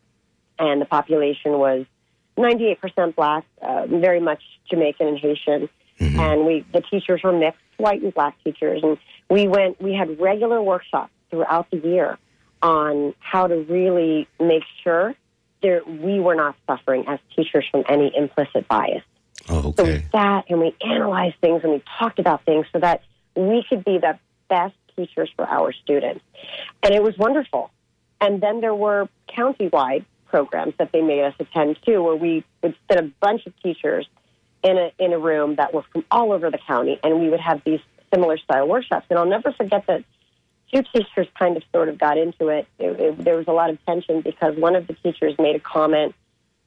[0.58, 1.86] and the population was
[2.36, 5.68] 98% black, uh, very much Jamaican and Haitian.
[5.98, 6.20] Mm-hmm.
[6.20, 8.82] And we, the teachers were mixed, white and black teachers.
[8.82, 12.18] And we went, we had regular workshops throughout the year
[12.62, 15.14] on how to really make sure
[15.62, 19.02] that we were not suffering as teachers from any implicit bias.
[19.50, 19.74] Oh, okay.
[19.76, 23.02] So we sat and we analyzed things and we talked about things so that
[23.34, 26.24] we could be the best teachers for our students.
[26.82, 27.70] And it was wonderful.
[28.20, 32.74] And then there were county-wide programs that they made us attend to where we would
[32.90, 34.06] sit a bunch of teachers
[34.62, 37.40] in a in a room that were from all over the county and we would
[37.40, 37.80] have these
[38.12, 39.06] similar style workshops.
[39.10, 40.04] And I'll never forget that
[40.72, 42.66] two teachers kind of sort of got into it.
[42.78, 43.24] It, it.
[43.24, 46.14] There was a lot of tension because one of the teachers made a comment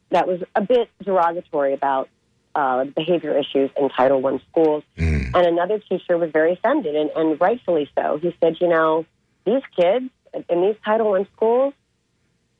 [0.09, 2.09] that was a bit derogatory about
[2.55, 4.83] uh, behavior issues in Title I schools.
[4.97, 5.33] Mm.
[5.33, 8.17] And another teacher was very offended, and, and rightfully so.
[8.21, 9.05] He said, you know,
[9.45, 10.09] these kids
[10.49, 11.73] in these Title I schools,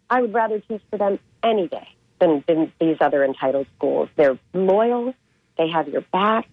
[0.10, 1.88] I would rather teach for them any day
[2.19, 4.10] than, than these other entitled schools.
[4.15, 5.13] They're loyal,
[5.58, 6.47] they have your back,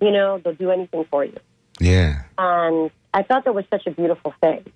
[0.00, 1.36] you know, they'll do anything for you.
[1.80, 2.22] Yeah.
[2.38, 4.72] And I thought that was such a beautiful thing.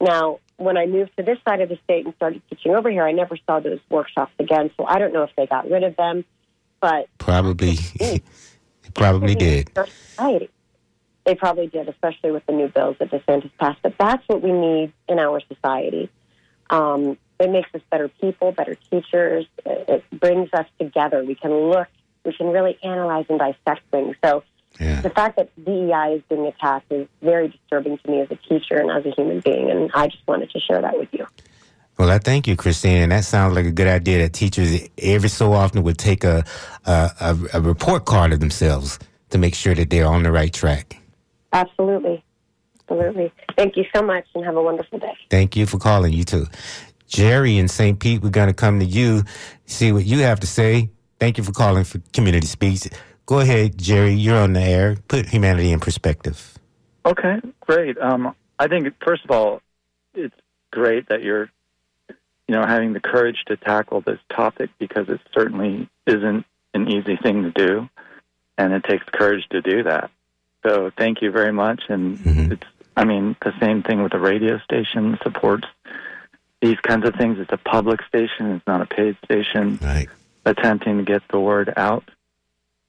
[0.00, 3.04] Now, when I moved to this side of the state and started teaching over here,
[3.04, 4.70] I never saw those workshops again.
[4.76, 6.24] So I don't know if they got rid of them,
[6.84, 7.78] but probably,
[8.94, 9.70] probably did.
[9.74, 10.50] Society.
[11.24, 13.80] They probably did, especially with the new bills that DeSantis passed.
[13.82, 16.10] But that's what we need in our society.
[16.68, 19.46] Um, it makes us better people, better teachers.
[19.64, 21.24] It, it brings us together.
[21.24, 21.88] We can look.
[22.22, 24.16] We can really analyze and dissect things.
[24.22, 24.44] So
[24.78, 25.00] yeah.
[25.00, 28.76] The fact that DEI is being attacked is very disturbing to me as a teacher
[28.76, 31.26] and as a human being, and I just wanted to share that with you.
[31.98, 34.18] Well, I thank you, Christine, and that sounds like a good idea.
[34.18, 36.44] That teachers every so often would take a
[36.84, 38.98] a, a report card of themselves
[39.30, 40.96] to make sure that they're on the right track.
[41.52, 42.24] Absolutely,
[42.80, 43.32] absolutely.
[43.56, 45.16] Thank you so much, and have a wonderful day.
[45.30, 46.12] Thank you for calling.
[46.12, 46.46] You too,
[47.06, 47.98] Jerry in St.
[47.98, 48.22] Pete.
[48.22, 49.22] We're going to come to you,
[49.66, 50.90] see what you have to say.
[51.20, 52.88] Thank you for calling for Community Speaks.
[53.26, 54.14] Go ahead, Jerry.
[54.14, 54.96] You're on the air.
[55.08, 56.58] Put humanity in perspective.
[57.06, 57.96] Okay, great.
[57.98, 59.60] Um, I think first of all,
[60.14, 60.34] it's
[60.72, 61.50] great that you're
[62.48, 67.16] you know, having the courage to tackle this topic because it certainly isn't an easy
[67.16, 67.88] thing to do,
[68.58, 70.10] and it takes courage to do that.
[70.64, 71.82] So thank you very much.
[71.88, 72.52] And Mhm.
[72.52, 75.66] it's, I mean, the same thing with the radio station supports
[76.60, 77.38] these kinds of things.
[77.38, 78.52] It's a public station.
[78.52, 80.08] It's not a paid station Right.
[80.46, 82.04] attempting to get the word out,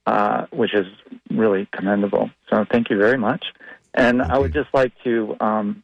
[0.05, 0.87] uh, which is
[1.29, 2.29] really commendable.
[2.49, 3.53] So thank you very much.
[3.93, 5.83] And I would just like to um,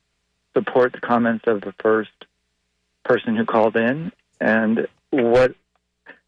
[0.54, 2.12] support the comments of the first
[3.12, 5.54] person who called in and what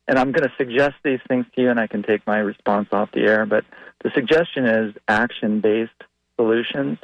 [0.06, 2.90] and I'm going to suggest these things to you and I can take my response
[2.92, 3.64] off the air but
[4.04, 5.92] the suggestion is action based
[6.36, 6.98] solutions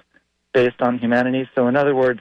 [0.54, 2.20] based on humanity so in other words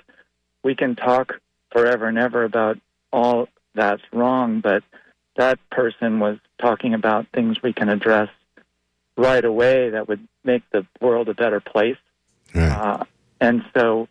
[0.62, 1.40] we can talk
[1.72, 2.78] forever and ever about
[3.12, 4.84] all that's wrong but
[5.36, 8.28] that person was talking about things we can address
[9.16, 11.96] right away that would make the world a better place
[12.54, 12.70] Right.
[12.70, 13.04] uh,
[13.40, 14.08] and so,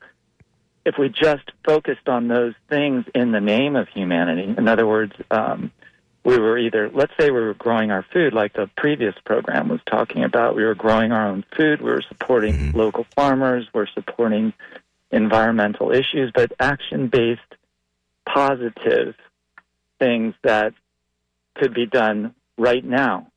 [0.88, 5.12] if we just focused on those things in the name of humanity, in other words,
[5.30, 5.70] um,
[6.24, 9.82] we were either, let's say we were growing our food, like the previous program was
[9.86, 12.74] talking about, we were growing our own food, we were supporting Mhm.
[12.74, 14.54] local farmers, we're supporting
[15.12, 17.42] environmental issues, but action based,
[18.26, 19.14] positive
[20.00, 20.74] things that
[21.56, 23.28] could be done right now.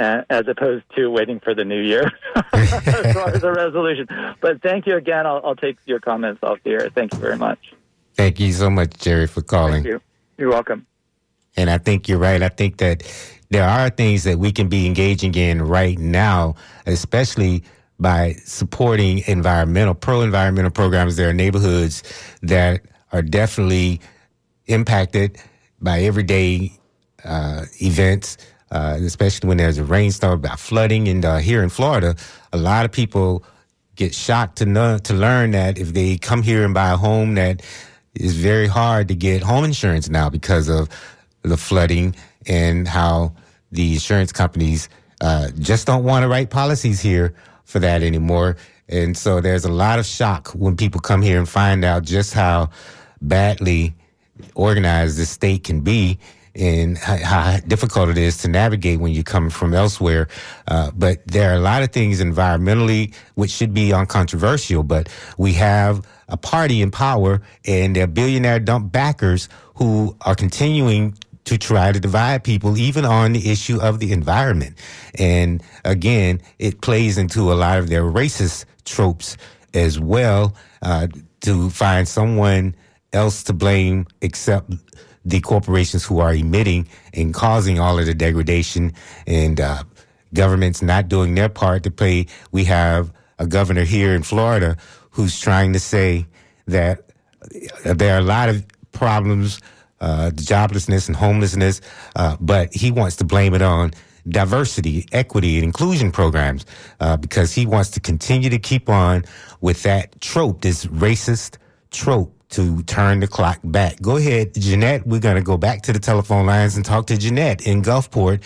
[0.00, 2.10] Uh, As opposed to waiting for the new year
[2.52, 4.08] as far as a resolution.
[4.40, 5.26] But thank you again.
[5.26, 6.88] I'll, I'll take your comments off the air.
[6.94, 7.74] Thank you very much.
[8.14, 9.82] Thank you so much, Jerry, for calling.
[9.82, 10.00] Thank you.
[10.38, 10.86] You're welcome.
[11.56, 12.42] And I think you're right.
[12.42, 13.02] I think that
[13.50, 16.54] there are things that we can be engaging in right now,
[16.86, 17.62] especially
[17.98, 21.16] by supporting environmental, pro environmental programs.
[21.16, 22.02] There are neighborhoods
[22.42, 22.82] that
[23.12, 24.00] are definitely
[24.66, 25.38] impacted
[25.82, 26.72] by everyday
[27.24, 28.38] uh, events,
[28.70, 31.08] uh, especially when there's a rainstorm about flooding.
[31.08, 32.16] And uh, here in Florida,
[32.52, 33.44] a lot of people
[33.96, 37.34] get shocked to know, to learn that if they come here and buy a home,
[37.34, 37.62] that
[38.14, 40.88] it's very hard to get home insurance now because of
[41.42, 42.14] the flooding
[42.46, 43.34] and how
[43.72, 44.88] the insurance companies
[45.20, 48.56] uh, just don't want to write policies here for that anymore.
[48.88, 52.34] And so there's a lot of shock when people come here and find out just
[52.34, 52.70] how
[53.20, 53.94] badly
[54.54, 56.18] organized the state can be
[56.54, 60.28] and how, how difficult it is to navigate when you come from elsewhere.
[60.68, 65.08] Uh, but there are a lot of things environmentally which should be uncontroversial, but
[65.38, 71.58] we have a party in power and their billionaire dump backers who are continuing to
[71.58, 74.76] try to divide people even on the issue of the environment.
[75.18, 79.36] And again, it plays into a lot of their racist tropes
[79.74, 81.08] as well uh,
[81.40, 82.74] to find someone
[83.12, 84.72] else to blame except
[85.24, 88.92] the corporations who are emitting and causing all of the degradation
[89.26, 89.82] and uh,
[90.34, 92.26] governments not doing their part to play.
[92.52, 94.76] We have a governor here in Florida
[95.10, 96.26] who's trying to say
[96.66, 97.10] that
[97.84, 99.60] there are a lot of problems,
[100.00, 101.80] uh, joblessness and homelessness,
[102.16, 103.92] uh, but he wants to blame it on
[104.28, 106.66] diversity, equity, and inclusion programs
[107.00, 109.24] uh, because he wants to continue to keep on
[109.60, 111.56] with that trope, this racist
[111.90, 114.00] trope to turn the clock back.
[114.02, 115.06] Go ahead, Jeanette.
[115.06, 118.42] We're going to go back to the telephone lines and talk to Jeanette in Gulfport.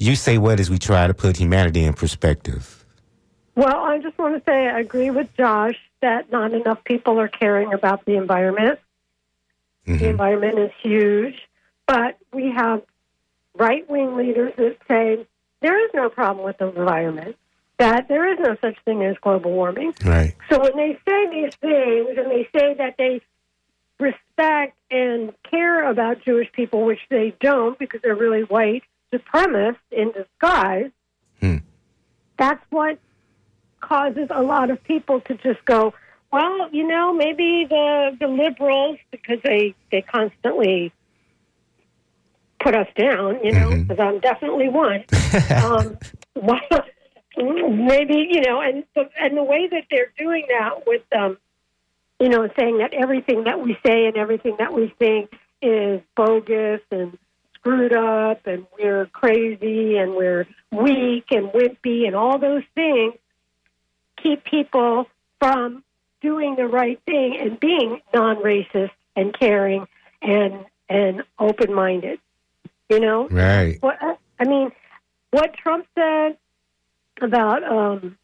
[0.00, 2.84] You say what as we try to put humanity in perspective?
[3.56, 7.28] Well, I just want to say I agree with Josh that not enough people are
[7.28, 8.78] caring about the environment.
[9.86, 9.98] Mhm.
[9.98, 11.34] The environment is huge,
[11.86, 12.82] but we have
[13.56, 15.26] right wing leaders that say
[15.60, 17.36] there is no problem with the environment,
[17.78, 19.92] that there is no such thing as global warming.
[20.04, 20.34] Right.
[20.48, 23.20] So when they say these things and they say that they
[23.98, 28.82] respect and care about Jewish people, which they don't because they're really white
[29.12, 30.90] supremacists in disguise,
[31.40, 31.58] Hmm.
[32.36, 32.98] that's what
[33.80, 35.94] causes a lot of people to just go,
[36.32, 40.92] well, you know, maybe the the liberals because they they constantly
[42.60, 45.04] put us down, you know, because I'm definitely one.
[45.64, 45.96] um,
[46.34, 46.60] well,
[47.36, 48.84] maybe you know, and
[49.20, 51.38] and the way that they're doing that with um,
[52.20, 56.80] you know, saying that everything that we say and everything that we think is bogus
[56.90, 57.16] and
[57.54, 63.14] screwed up, and we're crazy and we're weak and wimpy and all those things
[64.22, 65.06] keep people
[65.40, 65.84] from
[66.20, 69.86] doing the right thing and being non-racist and caring
[70.20, 72.18] and and open-minded.
[72.88, 73.76] You know, Right.
[73.80, 73.98] what
[74.40, 74.72] I mean,
[75.30, 76.38] what Trump said
[77.20, 78.16] about um,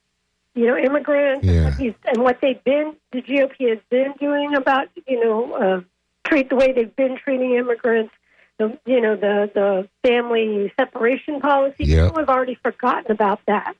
[0.55, 4.55] you know immigrants and, what he's, and what they've been the GOP has been doing
[4.55, 5.81] about you know uh,
[6.25, 8.13] treat the way they've been treating immigrants.
[8.59, 11.85] The you know the the family separation policy.
[11.85, 12.07] Yep.
[12.09, 13.75] People have already forgotten about that.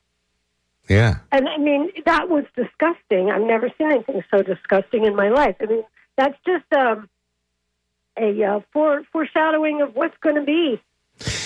[0.89, 1.15] Yeah.
[1.31, 3.31] And I mean, that was disgusting.
[3.31, 5.55] I've never seen anything so disgusting in my life.
[5.59, 5.83] I mean,
[6.15, 7.09] that's just um,
[8.17, 10.79] a uh, fore, foreshadowing of what's going to be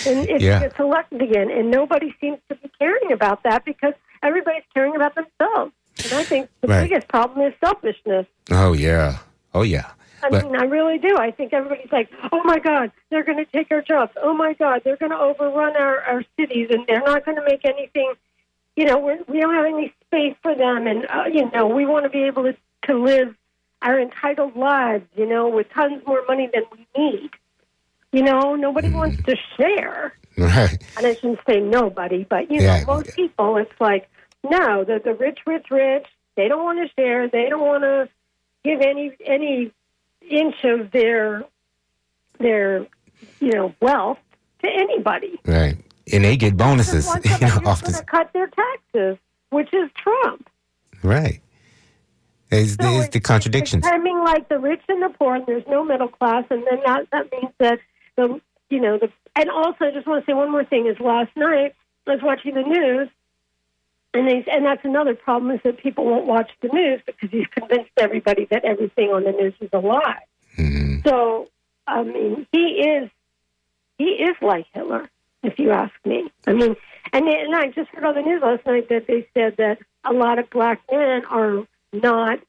[0.06, 0.58] and if Yeah.
[0.58, 1.50] he gets elected again.
[1.50, 5.72] And nobody seems to be caring about that because everybody's caring about themselves.
[6.04, 6.88] And I think the Right.
[6.88, 8.26] biggest problem is selfishness.
[8.50, 9.18] Oh yeah.
[9.54, 9.90] Oh yeah.
[10.22, 11.16] I But- mean, I really do.
[11.18, 14.12] I think everybody's like, oh my God, they're going to take our jobs.
[14.22, 17.44] Oh my God, they're going to overrun our, our cities and they're not going to
[17.44, 18.12] make anything,
[18.76, 20.86] you know, we're, we don't have any space for them.
[20.86, 23.34] And, uh, you know, we want to be able to, to live
[23.82, 27.30] our entitled lives, you know, with tons more money than we need.
[28.12, 28.96] You know, nobody Mm-hmm.
[28.96, 30.14] wants to share.
[30.36, 30.82] Right.
[30.96, 32.80] And I shouldn't say nobody, but, you Yeah.
[32.80, 34.08] know, most people, it's like,
[34.42, 36.06] no, the, the rich, rich, rich,
[36.36, 37.28] they don't want to share.
[37.28, 38.08] They don't want to
[38.64, 39.72] give any any
[40.30, 41.44] inch of their
[42.38, 42.86] their
[43.40, 44.18] you know wealth
[44.62, 45.38] to anybody.
[45.44, 45.76] Right.
[46.12, 48.00] And they get bonuses, you know, somebody off who's going this.
[48.00, 49.18] to cut their taxes,
[49.50, 50.48] which is Trump.
[51.02, 51.40] Right.
[52.50, 53.84] It's, So it's it's- the contradictions.
[53.86, 56.80] I mean, like the rich and the poor, and there's no middle class, and then
[56.86, 57.78] that that means that
[58.16, 60.98] the you know the and also I just want to say one more thing is
[61.00, 61.74] last night
[62.06, 63.08] I was watching the news,
[64.14, 67.46] and they and that's another problem is that people won't watch the news because he's
[67.48, 70.22] convinced everybody that everything on the news is a lie.
[70.56, 71.02] Mhm.
[71.06, 71.48] So
[71.86, 73.10] I mean he is
[73.98, 75.08] he is like Hitler,
[75.42, 76.30] if you ask me.
[76.46, 76.74] I mean,
[77.12, 80.12] and and I just heard on the news last night that they said that a
[80.12, 82.40] lot of black men are not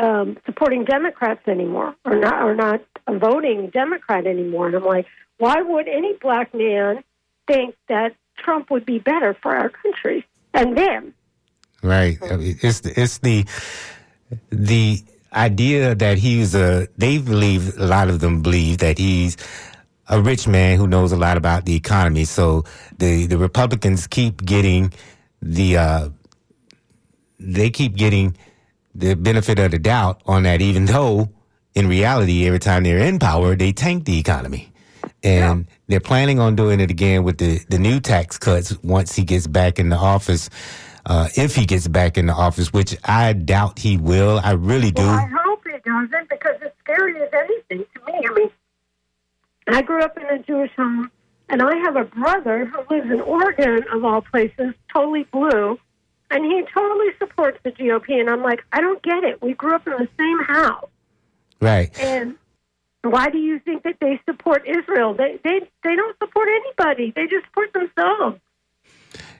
[0.00, 4.66] um, supporting Democrats anymore, or not, or not voting Democrat anymore.
[4.66, 5.06] And I'm like,
[5.38, 7.02] why would any black man
[7.46, 10.24] think that Trump would be better for our country
[10.54, 11.14] and them?
[11.82, 12.18] Right.
[12.22, 13.44] I mean, It's the, it's the
[14.50, 16.88] the idea that he's a.
[16.96, 19.36] They believe a lot of them believe that he's
[20.08, 22.24] a rich man who knows a lot about the economy.
[22.24, 22.64] So
[22.98, 24.92] the the Republicans keep getting
[25.40, 26.08] the uh,
[27.40, 28.36] they keep getting
[28.94, 31.30] the benefit of the doubt on that, even though
[31.74, 34.72] in reality, every time they're in power, they tank the economy.
[35.24, 39.24] And they're planning on doing it again with the, the new tax cuts once he
[39.24, 40.50] gets back in the office.
[41.06, 44.40] Uh, if he gets back in the office, which I doubt he will.
[44.42, 45.02] I really do.
[45.02, 48.26] Well, I hope he doesn't because it's scary as anything to me.
[48.28, 48.50] I mean,
[49.68, 51.10] I grew up in a Jewish home,
[51.48, 55.78] and I have a brother who lives in Oregon, of all places, totally blue,
[56.32, 58.18] and he totally supports the GOP.
[58.20, 59.40] And I'm like, I don't get it.
[59.42, 60.88] We grew up in the same house,
[61.60, 61.96] right.
[62.00, 62.36] and
[63.02, 65.14] why do you think that they support Israel?
[65.14, 67.12] They they they don't support anybody.
[67.14, 68.40] They just support themselves.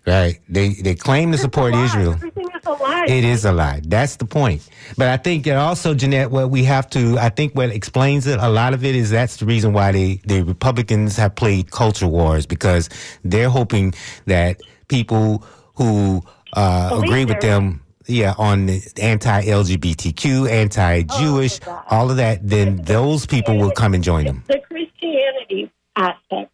[0.05, 0.40] Right.
[0.49, 1.74] They they claim to It's support.
[1.74, 2.14] Israel.
[2.14, 3.05] Everything is a lie.
[3.07, 3.80] It is a lie.
[3.84, 4.68] That's the point.
[4.99, 8.40] But I think that also, Jeanette, what we have to, I think what explains it,
[8.40, 12.09] a lot of it is that's the reason why they, the Republicans have played culture
[12.09, 12.88] wars because
[13.22, 13.95] they're hoping
[14.26, 15.45] that people
[15.76, 16.22] who
[16.53, 18.68] uh, agree with they're them, yeah, on
[19.00, 24.44] anti-LGBTQ, anti-Jewish, Oh, all of that, then those people will come and join them.
[24.48, 26.50] The Christianity aspect.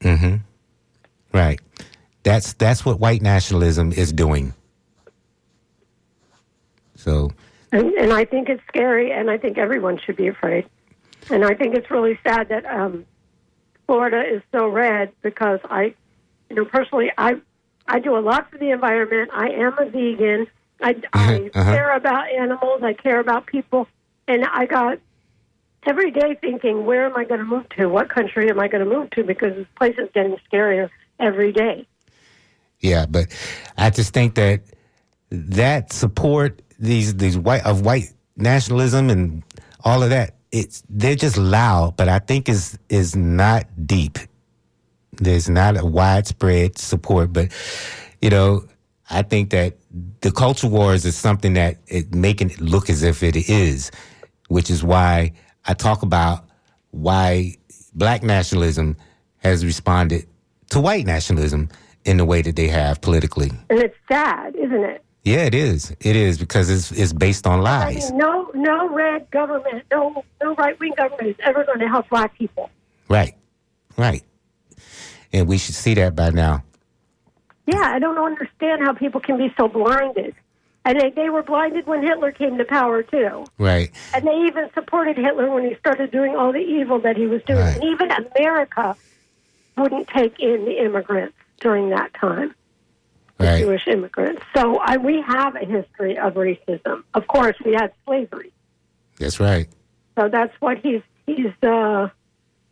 [0.00, 0.36] Mm-hmm.
[1.32, 1.60] Right.
[2.22, 4.52] That's that's what white nationalism is doing.
[6.96, 7.30] So
[7.72, 10.66] And, and I think it's scary, and I think everyone should be afraid.
[11.30, 13.04] And I think it's really sad that um,
[13.86, 15.94] Florida is so red because I,
[16.48, 17.36] you know, personally, I,
[17.88, 19.30] I do a lot for the environment.
[19.32, 20.46] I am a vegan.
[20.80, 21.72] I, I Uh-huh.
[21.72, 22.82] care about animals.
[22.82, 23.88] I care about people,
[24.28, 24.98] and I got
[25.86, 27.86] every day thinking, where am I going to move to?
[27.86, 29.24] What country am I going to move to?
[29.24, 31.86] Because this place is getting scarier every day.
[32.80, 33.26] Yeah, but
[33.76, 34.62] I just think that
[35.30, 39.42] that support these these white of white nationalism and
[39.84, 44.18] all of that it's they're just loud, but I think is is not deep.
[45.18, 47.50] There's not a widespread support, but
[48.22, 48.64] you know,
[49.10, 49.76] I think that
[50.20, 53.90] the culture wars is something that it making it look as if it is,
[54.48, 55.32] which is why
[55.66, 56.44] I talk about
[56.90, 57.56] why
[57.94, 58.96] black nationalism
[59.38, 60.26] has responded
[60.70, 61.68] to white nationalism
[62.04, 63.50] in the way that they have politically.
[63.70, 65.04] And it's sad, isn't it?
[65.24, 65.90] Yeah, it is.
[66.00, 68.10] It is because it's it's based on I lies.
[68.10, 72.08] mean, no, no red government, no, no right wing government is ever going to help
[72.08, 72.70] black people.
[73.08, 73.34] Right.
[73.96, 74.22] Right.
[75.32, 76.64] And we should see that by now.
[77.66, 80.34] Yeah, I don't understand how people can be so blinded.
[80.84, 83.44] And they, they were blinded when Hitler came to power too.
[83.58, 83.90] Right.
[84.14, 87.42] And they even supported Hitler when he started doing all the evil that he was
[87.42, 87.60] doing.
[87.60, 87.74] Right.
[87.74, 88.96] And even America
[89.76, 92.54] wouldn't take in the immigrants during that time,
[93.38, 93.60] Right.
[93.60, 94.42] Jewish immigrants.
[94.56, 97.04] So I, we have a history of racism.
[97.14, 98.52] Of course, we had slavery.
[99.18, 99.68] That's right.
[100.18, 102.08] So that's what he's he's uh,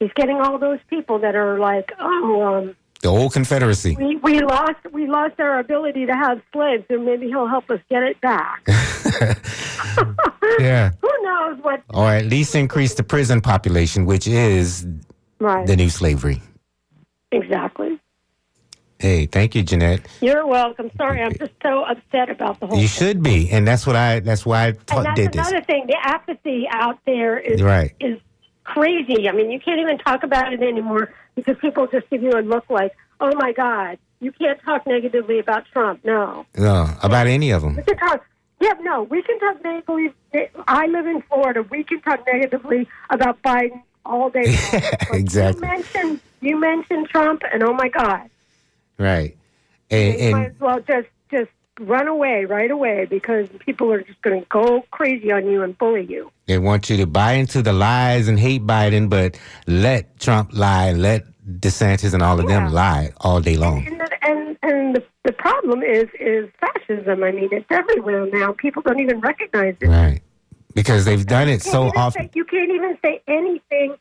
[0.01, 3.97] he's getting all those people that are like, oh, um, The old Confederacy.
[3.97, 7.81] we we lost we lost our ability to have slaves, and maybe he'll help us
[7.91, 8.67] get it back.
[10.61, 10.91] Yeah.
[11.03, 11.83] Who knows what?
[11.91, 14.87] Or at least increase the prison population, which is
[15.39, 15.67] Right.
[15.67, 16.41] the new slavery.
[17.33, 17.99] Exactly.
[18.99, 20.01] Hey, thank you, Jeanette.
[20.23, 20.91] You're welcome.
[20.97, 22.79] Sorry, I'm just so upset about the whole.
[22.79, 23.09] You thing.
[23.09, 24.21] should be, and that's what I.
[24.21, 24.77] That's why I And
[25.07, 25.47] that's did this.
[25.49, 25.87] another thing.
[25.87, 27.93] The apathy out there is Right.
[28.01, 28.19] is
[28.67, 29.29] crazy.
[29.29, 32.43] I mean, you can't even talk about it anymore because people just give you a
[32.43, 37.51] look like, "Oh my God, you can't talk negatively about Trump." No, No, about any
[37.51, 37.77] of them.
[37.77, 38.25] we can talk.
[38.61, 40.13] Yeah, no, we can talk negatively.
[40.67, 41.63] I live in Florida.
[41.63, 44.57] We can talk negatively about Biden all day.
[44.73, 44.83] long.
[45.13, 45.67] Exactly.
[45.67, 48.29] You mentioned you mentioned Trump, and oh my God,
[48.99, 49.37] Right.
[49.91, 51.51] And, you might as well just just
[51.81, 55.77] run away right away because people are just going to go crazy on you and
[55.79, 56.31] bully you.
[56.47, 60.93] they want you to buy into the lies and hate Biden, but let Trump lie,
[60.93, 61.25] let
[61.61, 62.61] DeSantis and all of Yeah.
[62.65, 63.87] them lie all day long.
[63.87, 67.23] And the, and, and the, the problem is is fascism.
[67.23, 68.53] I mean, it's everywhere now.
[68.53, 69.87] People don't even recognize it.
[69.89, 70.23] Right.
[70.75, 72.25] Because they've done it so often.
[72.25, 73.97] say- you can't even say anything.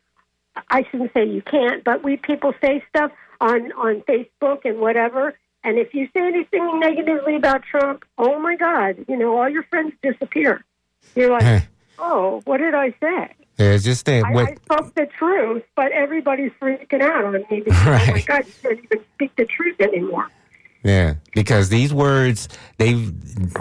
[0.70, 5.34] I shouldn't say you can't, but we people say stuff on on Facebook and whatever.
[5.64, 9.64] And if you say anything negatively about Trump, oh my God, you know, all your
[9.64, 10.64] friends disappear.
[11.14, 13.34] You're like, oh, what did I say?
[13.58, 17.62] It's just that I, what I spoke the truth, but everybody's freaking out on me
[17.62, 20.28] because, oh my God, you can't even speak the truth anymore.
[20.84, 22.48] Yeah, because these words
[22.78, 23.12] they've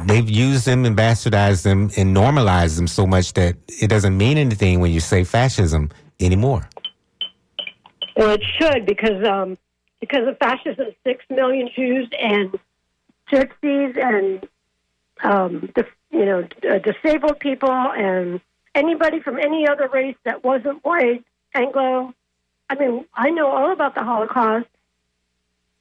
[0.05, 4.37] they've used them and bastardized them and normalized them so much that it doesn't mean
[4.37, 5.89] anything when you say fascism
[6.19, 6.69] anymore.
[8.15, 9.57] Well, it should because um,
[9.99, 12.57] because of fascism, six million Jews and
[13.31, 14.47] gypsies and
[15.23, 15.69] um,
[16.11, 18.39] you know uh, disabled people and
[18.73, 21.23] anybody from any other race that wasn't white,
[21.53, 22.13] Anglo.
[22.69, 24.67] I mean, I know all about the Holocaust.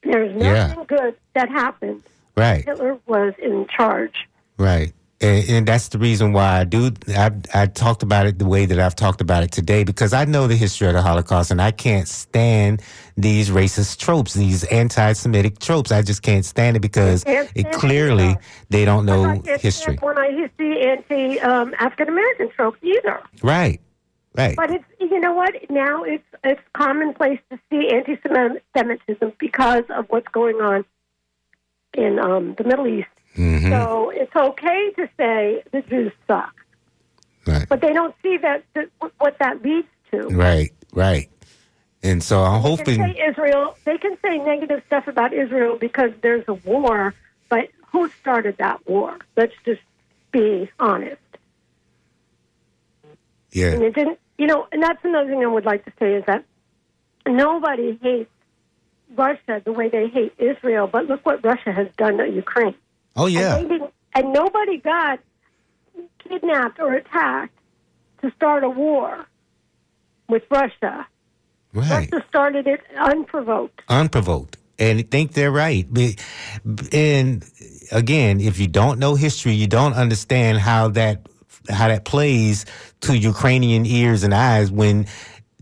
[0.02, 0.66] There's Yeah.
[0.68, 2.02] nothing good that happened.
[2.36, 4.28] Right, Hitler was in charge.
[4.58, 6.90] right, and, and that's the reason why I do.
[7.08, 10.24] I I talked about it the way that I've talked about it today because I
[10.24, 12.82] know the history of the Holocaust and I can't stand
[13.16, 15.92] these racist tropes, these anti-Semitic tropes.
[15.92, 18.36] I just can't stand it because it stand it, clearly
[18.70, 19.98] they don't know history.
[20.00, 23.20] When I see anti um, African American tropes either.
[23.42, 23.80] Right,
[24.34, 30.06] right, But it's you know what now it's it's commonplace to see anti-Semitism because of
[30.08, 30.84] what's going on
[31.94, 33.08] in um, the Middle East.
[33.34, 36.54] Hmm So it's okay to say the Jews suck,
[37.46, 37.68] right.
[37.68, 40.28] but they don't see that, that what that leads to.
[40.28, 41.28] Right, right.
[42.02, 42.84] And so I'm They hoping.
[42.98, 43.76] can say Israel.
[43.84, 47.14] They can say negative stuff about Israel because there's a war,
[47.48, 49.16] but who started that war?
[49.36, 49.80] Let's just
[50.30, 51.16] be honest.
[53.52, 56.14] yeah, And it didn't, you know, and that's another thing I would like to say
[56.14, 56.44] is that
[57.26, 58.30] nobody hates
[59.16, 62.74] Russia the way they hate Israel, but look what Russia has done to Ukraine.
[63.16, 65.20] Oh And, yeah, didn't, and nobody got
[66.18, 67.56] kidnapped or attacked
[68.22, 69.26] to start a war
[70.28, 71.06] with Russia.
[71.72, 72.10] right.
[72.12, 73.82] Russia started it unprovoked.
[73.88, 75.86] Unprovoked, and I think they're right.
[76.92, 77.44] And
[77.92, 81.26] again, if you don't know history, you don't understand how that
[81.70, 82.66] how that plays
[83.00, 85.06] to Ukrainian ears and eyes when.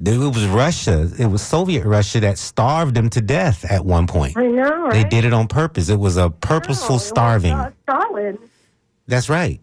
[0.05, 1.09] It was Russia.
[1.19, 4.37] It was Soviet Russia that starved them to death at one point.
[4.37, 4.93] I know, right?
[4.93, 5.89] They did it on purpose.
[5.89, 7.53] It was a No, purposeful it was, starving.
[7.53, 8.39] uh, Stalin.
[9.07, 9.61] That's right.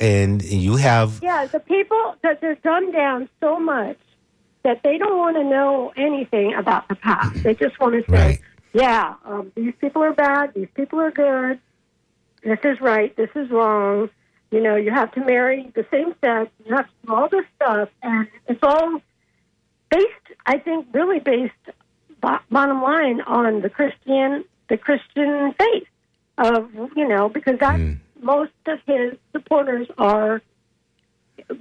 [0.00, 3.98] And you have Yeah, the people that they're dumbed down so much
[4.62, 7.42] that they don't want to know anything about the past.
[7.42, 8.40] They just want to say, Right.
[8.72, 10.54] "Yeah, um, these people are bad.
[10.54, 11.58] These people are good.
[12.42, 13.14] This is right.
[13.16, 14.08] This is wrong."
[14.50, 16.50] You know, you have to marry the same sex.
[16.64, 19.02] You have to do all this stuff, and it's all
[19.90, 20.06] based.
[20.46, 21.52] I think really based,
[22.20, 25.86] bottom line, on the Christian the Christian faith
[26.36, 27.98] of you know because that Mm.
[28.20, 30.42] most of his supporters are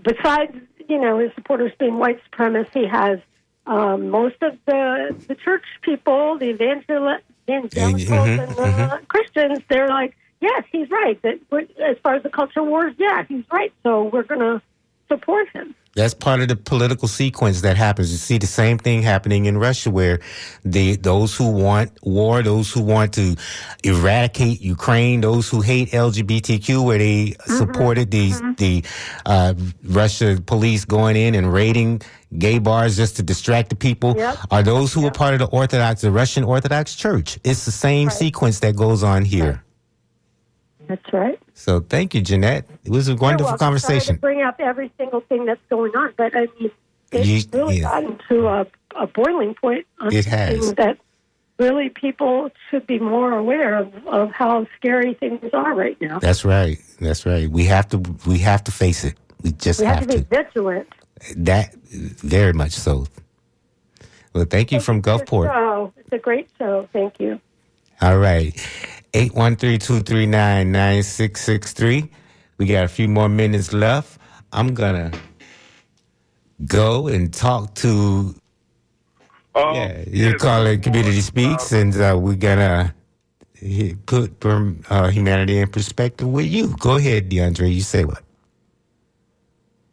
[0.03, 0.55] besides
[0.89, 3.19] you know his supporters being white supremacists, he has
[3.65, 7.17] um, most of the the church people, the evangel-
[7.47, 8.55] evangelicals Mhm, and
[8.91, 9.59] the Christians.
[9.69, 11.21] They're like, yes, he's right.
[11.21, 11.39] That
[11.84, 13.73] as far as the culture wars, yeah, he's right.
[13.84, 14.61] So we're going to
[15.08, 15.76] support him.
[15.95, 18.12] That's part of the political sequence that happens.
[18.12, 20.20] You see the same thing happening in Russia, where
[20.64, 23.36] the those who want war, those who want to
[23.84, 28.84] eradicate Ukraine, those who hate LGBTQ, where they supported the the
[29.26, 32.01] uh, Russia police going in and raiding
[32.38, 34.38] gay bars just to distract the people, Yep.
[34.51, 37.39] are those who are part of the Orthodox, the Russian Orthodox Church.
[37.43, 39.64] It's the same sequence that goes on here.
[40.88, 41.39] That's right.
[41.53, 42.65] So thank you, Jeanette.
[42.85, 43.79] It was a wonderful You're welcome.
[43.79, 44.15] Sorry conversation.
[44.17, 46.71] bring up every single thing that's going on, but I mean,
[47.11, 47.83] it's You- really yeah.
[47.83, 49.85] gotten to a, a boiling point.
[49.99, 50.73] On It has.
[50.75, 50.97] That
[51.59, 56.19] really people should be more aware of, of how scary things are right now.
[56.19, 56.79] That's right.
[57.01, 57.49] That's right.
[57.49, 59.15] We have to we have to face it.
[59.43, 60.29] We just We have, have to be to.
[60.43, 60.88] vigilant.
[61.35, 63.07] That very much so.
[64.33, 65.45] Well, thank you from Thank you Gulfport.
[65.53, 65.93] show.
[65.97, 66.88] It's a great show.
[66.93, 67.39] Thank you.
[68.01, 68.53] All right.
[69.18, 72.09] 813-239-9663.
[72.57, 74.20] We got a few more minutes left.
[74.53, 75.11] I'm gonna
[76.68, 78.36] go and talk to
[79.55, 82.93] Um, yeah, you yeah, call it Community Speaks and uh, we're gonna
[84.05, 86.76] put uh, humanity in perspective with you.
[86.80, 87.74] Go ahead, DeAndre.
[87.74, 88.24] You say what?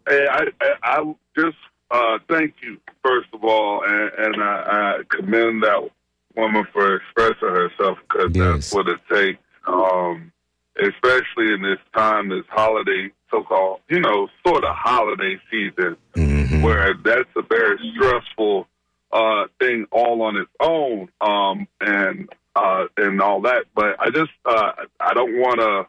[0.08, 1.58] Hey, I, I, I just
[1.90, 5.90] uh, thank you first of all, and, and I, I commend that
[6.36, 8.70] woman for expressing herself because Yes.
[8.70, 9.38] that's what it takes.
[9.66, 10.32] Um,
[10.76, 16.62] especially in this time, this holiday, so-called, you know, sort of holiday season, Mhm.
[16.62, 18.68] where that's a very stressful
[19.12, 23.64] uh, thing all on its own, um, and uh, and all that.
[23.74, 25.86] But I just uh, I don't want to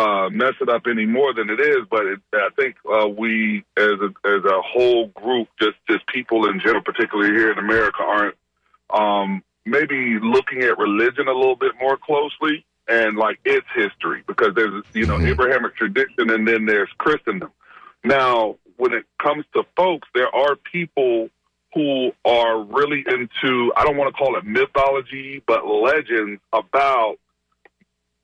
[0.00, 1.78] uh, mess it up any more than it is.
[1.90, 6.46] But it, I think uh, we, as a as a whole group, just just people
[6.48, 8.36] in general, particularly here in America, aren't
[8.90, 14.54] um, maybe looking at religion a little bit more closely and like its history because
[14.54, 15.28] there's you know Mhm.
[15.30, 17.50] Abrahamic tradition and then there's Christendom.
[18.02, 21.30] Now, when it comes to folks, there are people
[21.72, 27.16] who are really into I don't want to call it mythology, but legends about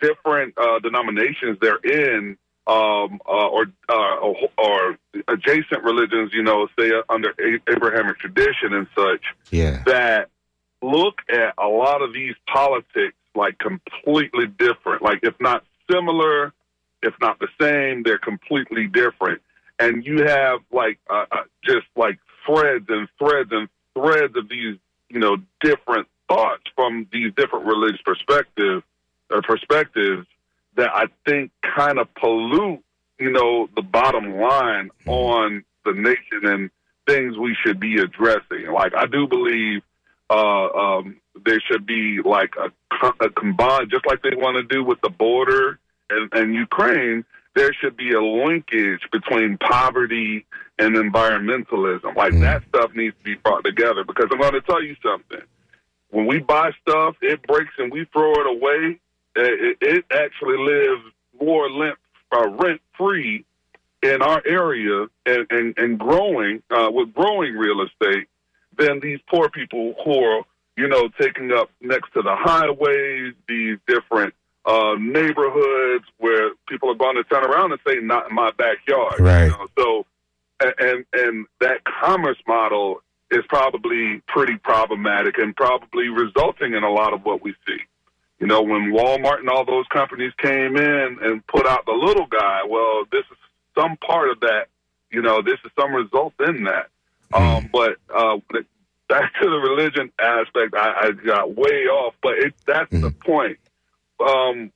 [0.00, 2.36] different uh, denominations they're in,
[2.66, 6.32] um, uh, or, uh, or or adjacent religions.
[6.32, 9.82] You know, say uh, under A- Abrahamic tradition and such Yeah.
[9.86, 10.28] that
[10.82, 15.02] look at a lot of these politics like completely different.
[15.02, 16.52] Like if not similar,
[17.02, 19.40] if not the same, they're completely different.
[19.78, 24.76] And you have like uh, uh, just like threads and threads and threads of these,
[25.08, 28.84] you know, different thoughts from these different religious perspectives
[29.30, 30.26] or perspectives
[30.76, 32.82] that I think kind of pollute,
[33.18, 36.70] you know, the bottom line on the nation and
[37.06, 38.70] things we should be addressing.
[38.72, 39.82] Like I do believe
[40.30, 42.70] uh, um, there should be like a,
[43.20, 45.78] a combined, just like they want to do with the border
[46.08, 47.24] and, and Ukraine.
[47.56, 50.46] There should be a linkage between poverty
[50.78, 52.14] and environmentalism.
[52.16, 52.40] Like Mm.
[52.42, 54.04] that stuff needs to be brought together.
[54.04, 55.42] Because I'm going to tell you something.
[56.10, 59.00] When we buy stuff, it breaks and we throw it away.
[59.36, 61.02] uh, It, it actually lives
[61.40, 61.98] more rent,
[62.32, 63.44] uh, rent free
[64.02, 68.28] in our area and, and, and growing uh, with growing real estate
[68.76, 70.42] than these poor people who are,
[70.76, 76.94] you know, taking up next to the highways, these different uh, neighborhoods where people are
[76.94, 79.44] going to turn around and say, "Not in my backyard." Right.
[79.44, 79.66] You know?
[79.78, 80.06] So,
[80.60, 87.12] and and that commerce model is probably pretty problematic and probably resulting in a lot
[87.12, 87.78] of what we see.
[88.40, 92.26] You know, when Walmart and all those companies came in and put out the little
[92.26, 93.36] guy, well, this is
[93.78, 94.66] some part of that.
[95.10, 96.88] You know, this is some result in that.
[97.32, 98.38] Um, but uh,
[99.08, 103.58] back to the religion aspect, I, I got way off, but it, that's the point.
[104.24, 104.72] Um,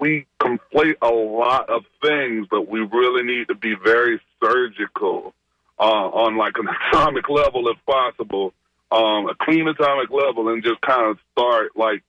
[0.00, 5.34] we conflate a lot of things, but we really need to be very surgical
[5.78, 8.52] uh, on like an atomic level, if possible,
[8.90, 12.02] um, a clean atomic level, and just kind of start like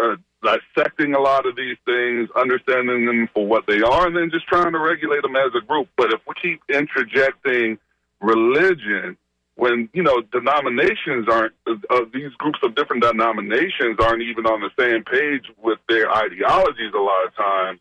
[0.00, 4.30] uh, dissecting a lot of these things, understanding them for what they are, and then
[4.30, 5.88] just trying to regulate them as a group.
[5.96, 7.78] But if we keep interjecting
[8.20, 9.16] religion
[9.56, 14.70] when you know denominations aren't uh, these groups of different denominations aren't even on the
[14.78, 17.80] same page with their ideologies a lot of times.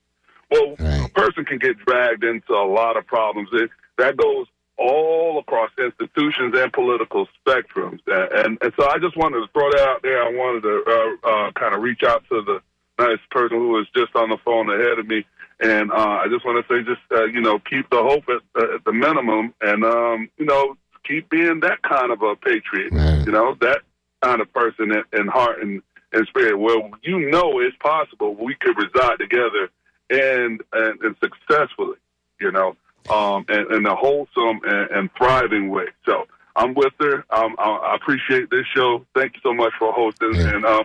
[0.52, 1.06] Well Right.
[1.06, 3.50] a person can get dragged into a lot of problems.
[3.54, 8.00] It, that goes all across institutions and political spectrums.
[8.08, 10.22] And, and and so i just wanted to throw that out there.
[10.22, 12.60] I wanted to uh, uh, kind of reach out to the
[13.00, 15.26] nice person who was just on the phone ahead of me
[15.60, 18.42] and uh, I just want to say, just uh, you know, keep the hope at,
[18.62, 20.76] uh, at the minimum, and um, you know,
[21.08, 22.92] keep being that kind of a patriot.
[22.92, 23.26] Right.
[23.26, 23.82] You know, that
[24.22, 25.82] kind of person in, in heart and,
[26.12, 26.58] and spirit.
[26.58, 29.70] Well, you know, it's possible we could reside together
[30.10, 31.98] and and, and successfully.
[32.40, 32.76] You know,
[33.10, 35.86] um, and in a wholesome and, and thriving way.
[36.06, 36.28] So
[36.58, 37.24] I'm with her.
[37.30, 39.06] Um, I, I appreciate this show.
[39.16, 40.56] Thank you so much for hosting Yeah.
[40.56, 40.84] and uh,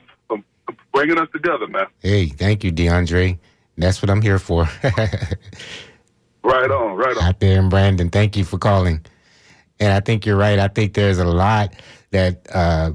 [0.93, 1.87] bringing us together, man.
[2.01, 3.39] Hey, thank you, DeAndre.
[3.81, 4.69] That's what I'm here for.
[6.43, 7.23] Right on, right on.
[7.23, 9.05] Out there in Brandon, thank you for calling.
[9.79, 10.59] And I think you're right.
[10.59, 11.75] I think there's a lot
[12.11, 12.93] that uh,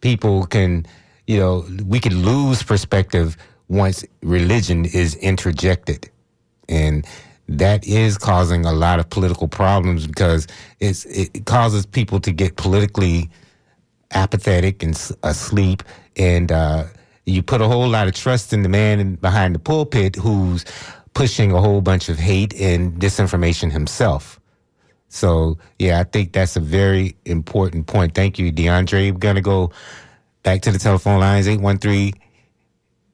[0.00, 0.86] people can,
[1.26, 3.36] you know, we could lose perspective
[3.68, 6.08] once religion is interjected.
[6.68, 7.06] And
[7.48, 10.46] that is causing a lot of political problems because
[10.80, 13.30] it's, it causes people to get politically
[14.12, 15.82] apathetic and asleep
[16.16, 16.84] and uh,
[17.26, 20.64] you put a whole lot of trust in the man behind the pulpit who's
[21.12, 24.40] pushing a whole bunch of hate and disinformation himself.
[25.08, 28.14] So, yeah, I think that's a very important point.
[28.14, 29.12] Thank you, DeAndre.
[29.12, 29.72] We're going to go
[30.42, 32.12] back to the telephone lines 813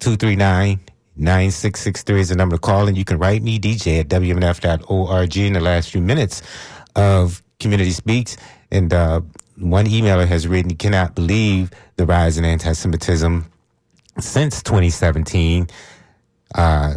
[0.00, 0.80] 239
[1.14, 5.52] 9663 is the number to call, and you can write me, DJ, at WMNF.org in
[5.52, 6.42] the last few minutes
[6.96, 8.36] of Community Speaks.
[8.70, 9.20] And uh,
[9.58, 13.51] one emailer has written, cannot believe the rise in anti Semitism
[14.18, 15.68] since 2017.
[16.54, 16.94] Uh,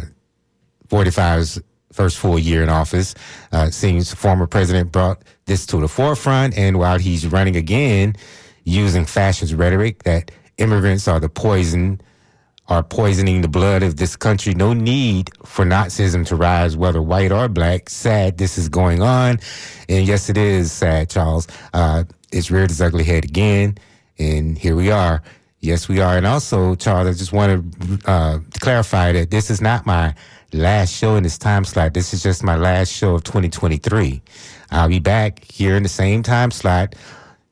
[0.88, 1.60] 45's
[1.92, 3.14] first full year in office.
[3.52, 8.14] Uh, seems former president brought this to the forefront, and while he's running again,
[8.64, 12.00] using fascist rhetoric that immigrants are the poison,
[12.68, 14.54] are poisoning the blood of this country.
[14.54, 17.88] No need for Nazism to rise, whether white or black.
[17.88, 19.38] Sad this is going on,
[19.88, 21.46] and yes, it is sad, Charles.
[21.72, 23.78] Uh, it's reared its ugly head again,
[24.18, 25.22] and here we are.
[25.66, 26.16] Yes, we are.
[26.16, 27.50] And also, Charles, I just want
[27.80, 30.14] to uh, clarify that this is not my
[30.52, 31.92] last show in this time slot.
[31.92, 34.22] This is just my last show of 2023.
[34.70, 36.92] I'll be back here in the same time slot,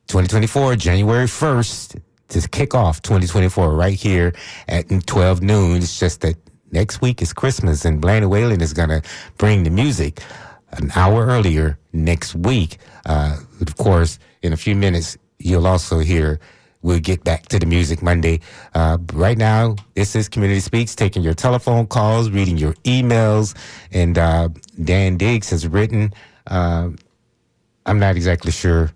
[0.06, 4.32] 2024, January 1st, to kick off 2024 right here
[4.68, 5.78] at 12 noon.
[5.78, 6.36] It's just that
[6.70, 9.02] next week is Christmas and Blaine Whalen is going to
[9.38, 10.22] bring the music
[10.70, 12.78] an hour earlier next week.
[13.06, 16.38] Uh, of course, in a few minutes, you'll also hear
[16.84, 18.40] We'll get back to the music Monday.
[18.74, 23.56] Uh, right now, this is Community Speaks, taking your telephone calls, reading your emails.
[23.90, 24.50] And uh,
[24.84, 26.12] Dan Diggs has written,
[26.46, 26.90] uh,
[27.86, 28.92] I'm not exactly sure.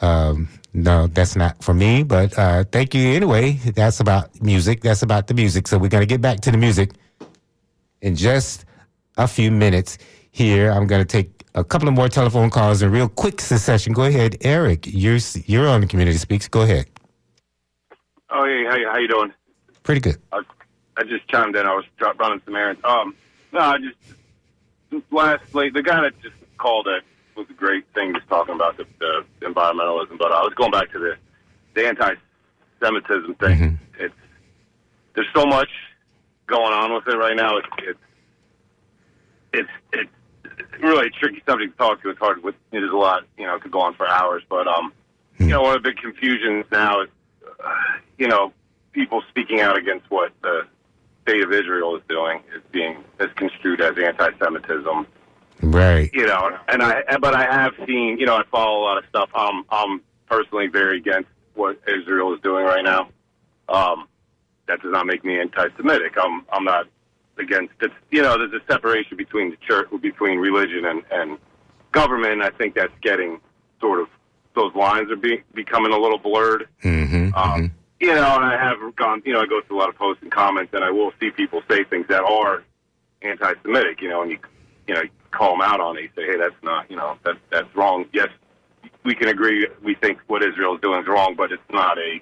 [0.00, 3.52] Um, no, that's not for me, but uh, thank you anyway.
[3.74, 4.80] That's about music.
[4.80, 5.68] That's about the music.
[5.68, 6.92] So we're going to get back to the music
[8.00, 8.64] in just
[9.18, 9.98] a few minutes
[10.30, 10.70] here.
[10.70, 13.92] I'm going to take a couple of more telephone calls in real quick succession.
[13.92, 14.86] Go ahead, Eric.
[14.86, 16.48] You're you're on Community Speaks.
[16.48, 16.86] Go ahead.
[18.30, 19.32] Oh, hey, how, how you doing?
[19.82, 20.16] Pretty good.
[20.32, 20.42] I,
[20.96, 21.66] I just chimed in.
[21.66, 21.84] I was
[22.18, 22.80] running some errands.
[22.84, 23.14] Um,
[23.52, 23.96] no, I just
[25.10, 27.02] last like the guy that just called it
[27.36, 30.18] was a great thing, just talking about the, the environmentalism.
[30.18, 31.16] But I was going back to the
[31.74, 33.58] the anti-Semitism thing.
[33.58, 34.04] Mm-hmm.
[34.04, 34.14] It's
[35.14, 35.70] there's so much
[36.46, 37.56] going on with it right now.
[37.56, 37.98] It's it's
[39.92, 40.10] it's,
[40.58, 42.10] it's really a tricky subject to talk to.
[42.10, 42.42] It's hard.
[42.42, 43.24] With there's a lot.
[43.38, 44.42] You know, it could go on for hours.
[44.50, 44.92] But um,
[45.38, 47.08] you know, one of the big confusions now is
[48.18, 48.52] you know,
[48.92, 50.66] people speaking out against what the
[51.22, 55.06] state of Israel is doing is being misconstrued as anti-Semitism.
[55.62, 56.10] Right.
[56.12, 59.04] You know, and I, but I have seen, you know, I follow a lot of
[59.08, 59.28] stuff.
[59.34, 63.08] I'm, I'm personally very against what Israel is doing right now.
[63.68, 64.08] Um,
[64.66, 66.14] that does not make me anti-Semitic.
[66.22, 66.86] I'm, I'm not
[67.38, 67.90] against it.
[68.10, 71.38] You know, there's a separation between the church, between religion and, and
[71.92, 72.42] government.
[72.42, 73.40] I think that's getting
[73.80, 74.08] sort of
[74.58, 76.68] those lines are be, becoming a little blurred.
[76.82, 77.66] Mm-hmm, um, mm-hmm.
[78.00, 80.22] You know, and I have gone, you know, I go through a lot of posts
[80.22, 82.62] and comments, and I will see people say things that are
[83.22, 84.00] anti-Semitic.
[84.00, 84.38] You know, and you,
[84.86, 86.02] you know, you call them out on it.
[86.02, 88.04] You say, hey, that's not, you know, that that's wrong.
[88.12, 88.28] Yes,
[89.04, 89.66] we can agree.
[89.82, 92.20] We think what Israel is doing is wrong, but it's not a,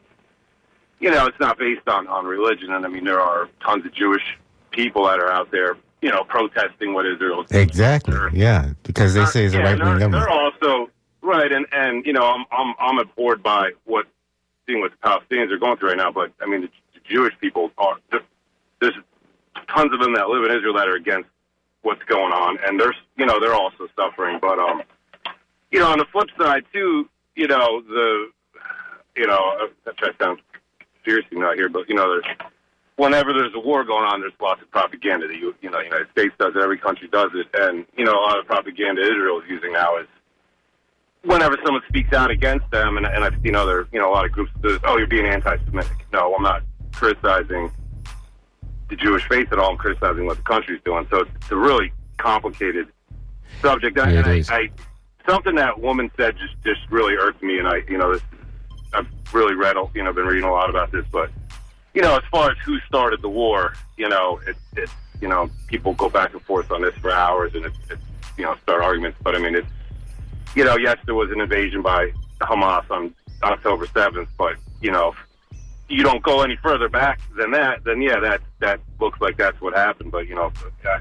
[0.98, 2.72] you know, it's not based on on religion.
[2.72, 4.38] And I mean, there are tons of Jewish
[4.70, 7.62] people that are out there, you know, protesting what Israel is doing.
[7.62, 8.16] Exactly.
[8.32, 10.12] Yeah, because they say it's a right wing government.
[10.12, 10.90] They're also
[11.26, 14.06] Right, and and you know, I'm I'm I'm abhorred by what
[14.64, 16.12] seeing what the Palestinians are going through right now.
[16.12, 17.96] But I mean, the, the Jewish people are
[18.80, 18.94] there's
[19.74, 21.28] tons of them that live in Israel that are against
[21.82, 24.38] what's going on, and there's you know they're also suffering.
[24.40, 24.82] But um,
[25.72, 28.30] you know, on the flip side too, you know the
[29.16, 30.38] you know I try to sound
[31.04, 32.36] seriously not here, but you know there's
[32.98, 35.86] whenever there's a war going on, there's lots of propaganda that you you know the
[35.86, 39.02] United States does it, every country does it, and you know a lot of propaganda
[39.02, 40.06] Israel is using now is
[41.26, 44.24] whenever someone speaks out against them, and, and I've seen other, you know, a lot
[44.24, 46.06] of groups that, oh, you're being anti-Semitic.
[46.12, 46.62] No, I'm not
[46.92, 47.70] criticizing
[48.88, 49.72] the Jewish faith at all.
[49.72, 51.06] I'm criticizing what the country's doing.
[51.10, 52.86] So it's, it's a really complicated
[53.60, 53.96] subject.
[53.96, 54.70] Yeah, and I, I,
[55.28, 58.22] something that woman said just just really irked me, and I, you know, this,
[58.94, 61.30] I've really read, you know, been reading a lot about this, but
[61.94, 65.50] you know, as far as who started the war, you know, it's it, you know,
[65.66, 68.02] people go back and forth on this for hours, and it's, it's
[68.36, 69.18] you know, start arguments.
[69.22, 69.66] But I mean, it's
[70.54, 75.08] you know, yes, there was an invasion by Hamas on October 7th, but, you know,
[75.08, 75.16] if
[75.88, 79.60] you don't go any further back than that, then yeah, that that looks like that's
[79.60, 80.10] what happened.
[80.10, 80.52] But you know,
[80.84, 80.98] I,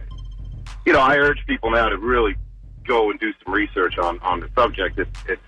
[0.85, 2.35] you know, I urge people now to really
[2.85, 4.99] go and do some research on on the subject.
[4.99, 5.41] It's it's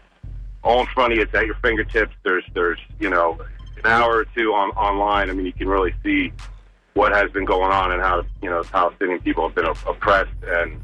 [0.64, 1.24] all in front of you.
[1.24, 2.16] It's at your fingertips.
[2.24, 3.40] There's there's you know
[3.78, 5.30] an hour or two on online.
[5.30, 6.32] I mean, you can really see
[6.94, 10.82] what has been going on and how you know Palestinian people have been oppressed and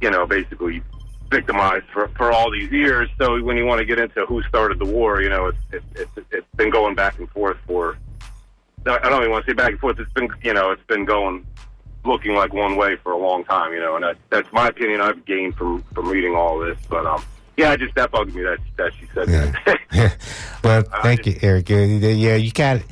[0.00, 0.80] you know basically
[1.30, 3.08] victimized for, for all these years.
[3.18, 5.84] So when you want to get into who started the war, you know, it's it's
[5.94, 7.96] it's, it's been going back and forth for.
[8.86, 9.98] I don't even want to say back and forth.
[9.98, 11.46] It's been you know it's been going
[12.04, 15.00] looking like one way for a long time, you know, and that, that's my opinion
[15.00, 16.78] I've gained from from reading all this.
[16.88, 17.24] But um,
[17.56, 20.16] yeah, I just that bugged me that that she said that.
[20.64, 21.68] well, thank you, Eric.
[21.68, 22.82] Yeah, Yeah, you got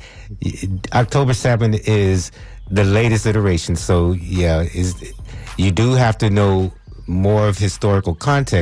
[0.93, 2.31] October seventh is
[2.69, 3.75] the latest iteration.
[3.75, 5.13] So yeah, is
[5.57, 6.73] you do have to know
[7.07, 8.43] more of historical context.